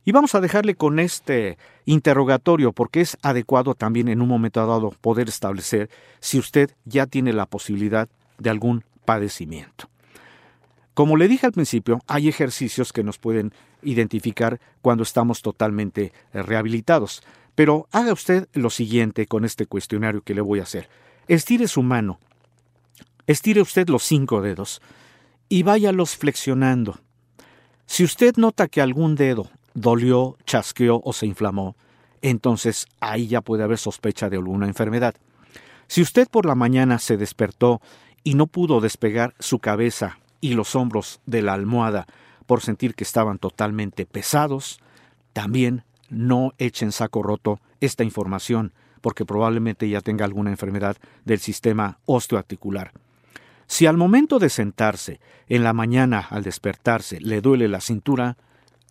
Y 0.05 0.13
vamos 0.13 0.35
a 0.35 0.41
dejarle 0.41 0.75
con 0.75 0.99
este 0.99 1.59
interrogatorio 1.89 2.73
porque 2.73 3.01
es 3.01 3.17
adecuado 3.23 3.75
también 3.75 4.09
en 4.09 4.21
un 4.21 4.29
momento 4.29 4.65
dado 4.67 4.91
poder 5.01 5.31
establecer 5.31 5.89
si 6.21 6.39
usted 6.39 6.71
ya 6.85 7.07
tiene 7.07 7.33
la 7.33 7.47
posibilidad 7.47 8.11
de 8.39 8.51
algún 8.51 8.85
padecimiento. 9.07 9.89
Como 10.93 11.17
le 11.17 11.29
dije 11.29 11.47
al 11.47 11.53
principio, 11.53 12.01
hay 12.07 12.29
ejercicios 12.29 12.93
que 12.93 13.03
nos 13.03 13.17
pueden 13.17 13.55
identificar 13.83 14.61
cuando 14.83 15.03
estamos 15.03 15.41
totalmente 15.41 16.13
eh, 16.35 16.43
rehabilitados. 16.43 17.23
Pero 17.55 17.89
haga 17.91 18.13
usted 18.13 18.49
lo 18.53 18.69
siguiente 18.69 19.27
con 19.27 19.47
este 19.47 19.65
cuestionario 19.65 20.21
que 20.21 20.35
le 20.35 20.43
voy 20.43 20.61
a 20.61 20.65
hacer. 20.65 20.91
Estire 21.27 21.69
su 21.69 21.83
mano, 21.83 22.19
estire 23.27 23.63
usted 23.63 23.89
los 23.89 24.03
cinco 24.03 24.43
dedos 24.43 24.83
y 25.49 25.63
váyalos 25.63 26.17
flexionando. 26.17 27.01
Si 27.87 28.05
usted 28.05 28.37
nota 28.37 28.69
que 28.69 28.83
algún 28.83 29.15
dedo 29.15 29.51
dolió, 29.81 30.37
chasqueó 30.45 31.01
o 31.05 31.13
se 31.13 31.27
inflamó, 31.27 31.77
entonces 32.23 32.87
ahí 33.01 33.29
ya 33.29 33.41
puede 33.41 33.63
haber 33.63 33.79
sospecha 33.79 34.29
de 34.29 34.37
alguna 34.37 34.67
enfermedad. 34.67 35.15
Si 35.87 36.03
usted 36.03 36.29
por 36.29 36.47
la 36.47 36.55
mañana 36.55 36.99
se 36.99 37.17
despertó 37.17 37.81
y 38.25 38.35
no 38.35 38.47
pudo 38.47 38.81
despegar 38.81 39.35
su 39.39 39.59
cabeza 39.59 40.19
y 40.41 40.55
los 40.55 40.75
hombros 40.75 41.21
de 41.27 41.43
la 41.43 41.55
almohada 41.55 42.07
por 42.47 42.61
sentir 42.61 42.95
que 42.95 43.05
estaban 43.05 43.39
totalmente 43.39 44.05
pesados, 44.07 44.81
también 45.33 45.85
no 46.09 46.53
echen 46.59 46.93
saco 46.93 47.23
roto 47.23 47.61
esta 47.81 48.05
información, 48.05 48.73
porque 49.01 49.25
probablemente 49.25 49.89
ya 49.89 50.01
tenga 50.01 50.25
alguna 50.25 50.51
enfermedad 50.51 50.97
del 51.25 51.39
sistema 51.39 51.99
osteoarticular. 52.07 52.93
Si 53.67 53.87
al 53.87 53.97
momento 53.97 54.39
de 54.39 54.49
sentarse, 54.49 55.21
en 55.49 55.63
la 55.63 55.75
mañana 55.75 56.27
al 56.31 56.43
despertarse, 56.43 57.21
le 57.21 57.41
duele 57.41 57.69
la 57.69 57.81
cintura, 57.81 58.39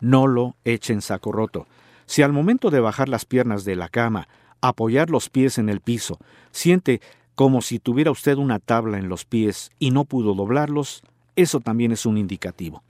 no 0.00 0.26
lo 0.26 0.56
echen 0.64 1.02
saco 1.02 1.32
roto. 1.32 1.66
Si 2.06 2.22
al 2.22 2.32
momento 2.32 2.70
de 2.70 2.80
bajar 2.80 3.08
las 3.08 3.24
piernas 3.24 3.64
de 3.64 3.76
la 3.76 3.88
cama, 3.88 4.28
apoyar 4.60 5.10
los 5.10 5.28
pies 5.28 5.58
en 5.58 5.68
el 5.68 5.80
piso, 5.80 6.18
siente 6.50 7.00
como 7.34 7.62
si 7.62 7.78
tuviera 7.78 8.10
usted 8.10 8.36
una 8.36 8.58
tabla 8.58 8.98
en 8.98 9.08
los 9.08 9.24
pies 9.24 9.70
y 9.78 9.90
no 9.90 10.04
pudo 10.04 10.34
doblarlos, 10.34 11.02
eso 11.36 11.60
también 11.60 11.92
es 11.92 12.04
un 12.06 12.18
indicativo. 12.18 12.82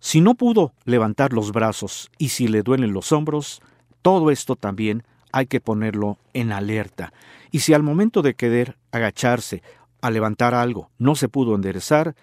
Si 0.00 0.20
no 0.20 0.34
pudo 0.34 0.72
levantar 0.84 1.32
los 1.32 1.52
brazos 1.52 2.10
y 2.18 2.28
si 2.28 2.46
le 2.46 2.62
duelen 2.62 2.92
los 2.92 3.10
hombros, 3.10 3.62
todo 4.02 4.30
esto 4.30 4.54
también 4.54 5.02
hay 5.32 5.46
que 5.46 5.60
ponerlo 5.60 6.18
en 6.34 6.52
alerta. 6.52 7.12
Y 7.50 7.60
si 7.60 7.74
al 7.74 7.82
momento 7.82 8.22
de 8.22 8.34
querer 8.34 8.76
agacharse 8.92 9.62
a 10.00 10.10
levantar 10.10 10.54
algo 10.54 10.90
no 10.98 11.14
se 11.14 11.28
pudo 11.28 11.54
enderezar, 11.54 12.14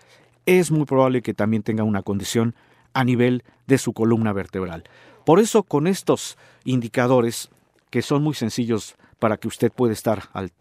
es 0.46 0.72
muy 0.72 0.86
probable 0.86 1.22
que 1.22 1.34
también 1.34 1.64
tenga 1.64 1.84
una 1.84 2.04
condición 2.04 2.56
a 2.96 3.04
nivel 3.04 3.44
de 3.68 3.78
su 3.78 3.94
columna 3.94 4.34
vertebral. 4.34 4.86
Por 5.26 5.40
eso 5.40 5.64
con 5.64 5.86
estos 5.86 6.38
indicadores, 6.64 7.50
que 7.92 8.02
son 8.02 8.24
muy 8.24 8.34
sencillos 8.34 8.96
para 9.20 9.38
que 9.38 9.48
usted 9.48 9.72
pueda 9.72 9.94
estar 9.94 10.24
al, 10.34 10.52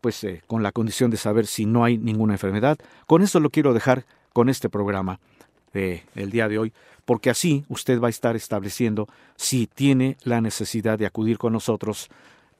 pues, 0.00 0.22
eh, 0.24 0.42
con 0.46 0.62
la 0.62 0.72
condición 0.72 1.10
de 1.10 1.16
saber 1.16 1.46
si 1.46 1.66
no 1.66 1.84
hay 1.84 1.96
ninguna 1.98 2.34
enfermedad. 2.34 2.78
Con 3.06 3.22
eso 3.22 3.40
lo 3.40 3.50
quiero 3.50 3.72
dejar 3.72 4.04
con 4.32 4.48
este 4.48 4.68
programa 4.68 5.20
del 5.72 6.02
el 6.14 6.30
día 6.30 6.48
de 6.48 6.58
hoy, 6.58 6.72
porque 7.04 7.30
así 7.30 7.64
usted 7.68 8.00
va 8.00 8.08
a 8.08 8.10
estar 8.10 8.36
estableciendo 8.36 9.08
si 9.36 9.66
tiene 9.66 10.18
la 10.22 10.40
necesidad 10.40 10.98
de 10.98 11.06
acudir 11.06 11.38
con 11.38 11.52
nosotros, 11.52 12.08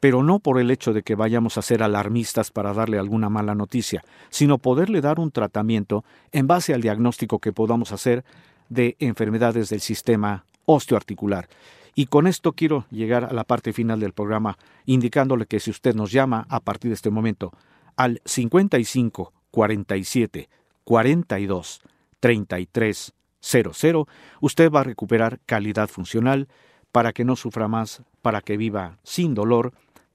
pero 0.01 0.23
no 0.23 0.39
por 0.39 0.59
el 0.59 0.71
hecho 0.71 0.93
de 0.93 1.03
que 1.03 1.15
vayamos 1.15 1.59
a 1.59 1.63
ser 1.63 1.83
alarmistas 1.83 2.51
para 2.51 2.73
darle 2.73 2.99
alguna 2.99 3.29
mala 3.29 3.55
noticia, 3.55 4.03
sino 4.31 4.59
poderle 4.59 5.03
dar 5.03 5.21
un 5.21 5.31
tratamiento 5.31 6.05
en 6.33 6.47
base 6.47 6.75
al 6.75 6.81
diagnóstico 6.81 7.39
que 7.39 7.53
podamos 7.53 7.93
hacer 7.93 8.25
de 8.71 8.97
enfermedades 8.99 9.69
del 9.69 9.81
sistema 9.81 10.45
osteoarticular. 10.65 11.49
Y 11.95 12.07
con 12.07 12.27
esto 12.27 12.53
quiero 12.53 12.87
llegar 12.91 13.25
a 13.25 13.33
la 13.33 13.45
parte 13.45 13.73
final 13.73 14.01
del 14.01 14.13
programa, 14.13 14.57
indicándole 14.87 15.47
que 15.47 15.61
si 15.61 15.71
usted 15.71 15.95
nos 15.95 16.13
llama 16.13 16.47
a 16.49 16.61
partir 16.61 16.91
de 16.91 16.95
este 16.95 17.11
momento 17.11 17.53
al 17.97 18.23
55 18.25 19.33
47 19.51 20.49
42 20.85 21.83
33 22.21 23.13
00, 23.41 24.09
usted 24.41 24.71
va 24.71 24.81
a 24.81 24.85
recuperar 24.85 25.41
calidad 25.47 25.89
funcional 25.89 26.49
para 26.93 27.13
que 27.13 27.25
no 27.25 27.37
sufra 27.37 27.69
más, 27.69 28.03
para 28.23 28.41
que 28.41 28.57
viva 28.57 28.99
sin 29.03 29.35
dolor 29.35 29.73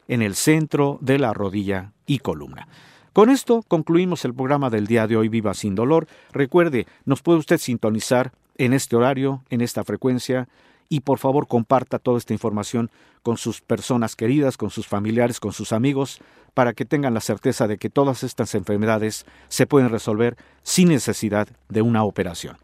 en 0.08 0.22
el 0.22 0.36
centro 0.36 0.98
de 1.02 1.20
la 1.20 1.34
rodilla 1.34 1.91
y 2.06 2.20
columna. 2.20 2.68
Con 3.13 3.30
esto 3.30 3.63
concluimos 3.68 4.26
el 4.26 4.34
programa 4.34 4.70
del 4.70 4.88
día 4.88 5.08
de 5.08 5.15
hoy 5.15 5.30
Viva 5.30 5.54
sin 5.54 5.74
dolor. 5.74 6.08
Recuerde, 6.34 6.86
nos 7.06 7.22
puede 7.22 7.39
usted 7.39 7.58
sintonizar 7.58 8.34
en 8.58 8.74
este 8.74 8.96
horario, 8.96 9.44
en 9.50 9.62
esta 9.62 9.84
frecuencia, 9.84 10.48
y 10.89 11.00
por 11.00 11.18
favor 11.18 11.48
comparta 11.48 12.00
toda 12.00 12.18
esta 12.18 12.34
información 12.34 12.91
con 13.24 13.38
sus 13.38 13.62
personas 13.62 14.15
queridas, 14.15 14.58
con 14.58 14.70
sus 14.70 14.88
familiares, 14.88 15.39
con 15.39 15.54
sus 15.54 15.72
amigos, 15.72 16.20
para 16.54 16.74
que 16.74 16.86
tengan 16.86 17.13
la 17.13 17.22
certeza 17.22 17.68
de 17.68 17.78
que 17.78 17.89
todas 17.89 18.24
estas 18.24 18.54
enfermedades 18.56 19.26
se 19.48 19.65
pueden 19.65 19.89
resolver 19.89 20.38
sin 20.63 20.89
necesidad 20.89 21.48
de 21.70 21.82
una 21.82 22.04
operación. 22.04 22.58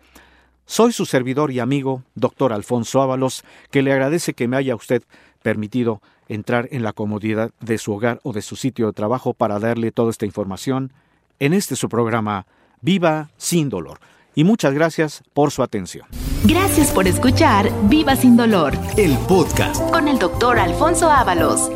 Soy 0.65 0.93
su 0.93 1.06
servidor 1.06 1.51
y 1.51 1.60
amigo, 1.60 2.04
doctor 2.15 2.54
Alfonso 2.54 3.01
Ábalos, 3.01 3.43
que 3.71 3.82
le 3.82 3.91
agradece 3.91 4.34
que 4.34 4.47
me 4.47 4.56
haya 4.56 4.75
usted 4.75 5.04
permitido 5.41 6.01
entrar 6.33 6.67
en 6.71 6.83
la 6.83 6.93
comodidad 6.93 7.51
de 7.59 7.77
su 7.77 7.93
hogar 7.93 8.19
o 8.23 8.33
de 8.33 8.41
su 8.41 8.55
sitio 8.55 8.87
de 8.87 8.93
trabajo 8.93 9.33
para 9.33 9.59
darle 9.59 9.91
toda 9.91 10.11
esta 10.11 10.25
información 10.25 10.93
en 11.39 11.53
este 11.53 11.75
su 11.75 11.89
programa 11.89 12.45
Viva 12.81 13.29
sin 13.37 13.69
dolor 13.69 13.99
y 14.33 14.43
muchas 14.43 14.73
gracias 14.73 15.23
por 15.33 15.51
su 15.51 15.61
atención. 15.61 16.07
Gracias 16.45 16.91
por 16.91 17.07
escuchar 17.07 17.69
Viva 17.83 18.15
sin 18.15 18.37
dolor 18.37 18.73
El 18.97 19.17
podcast. 19.27 19.81
con 19.91 20.07
el 20.07 20.17
doctor 20.19 20.57
Alfonso 20.57 21.11
Ábalos. 21.11 21.69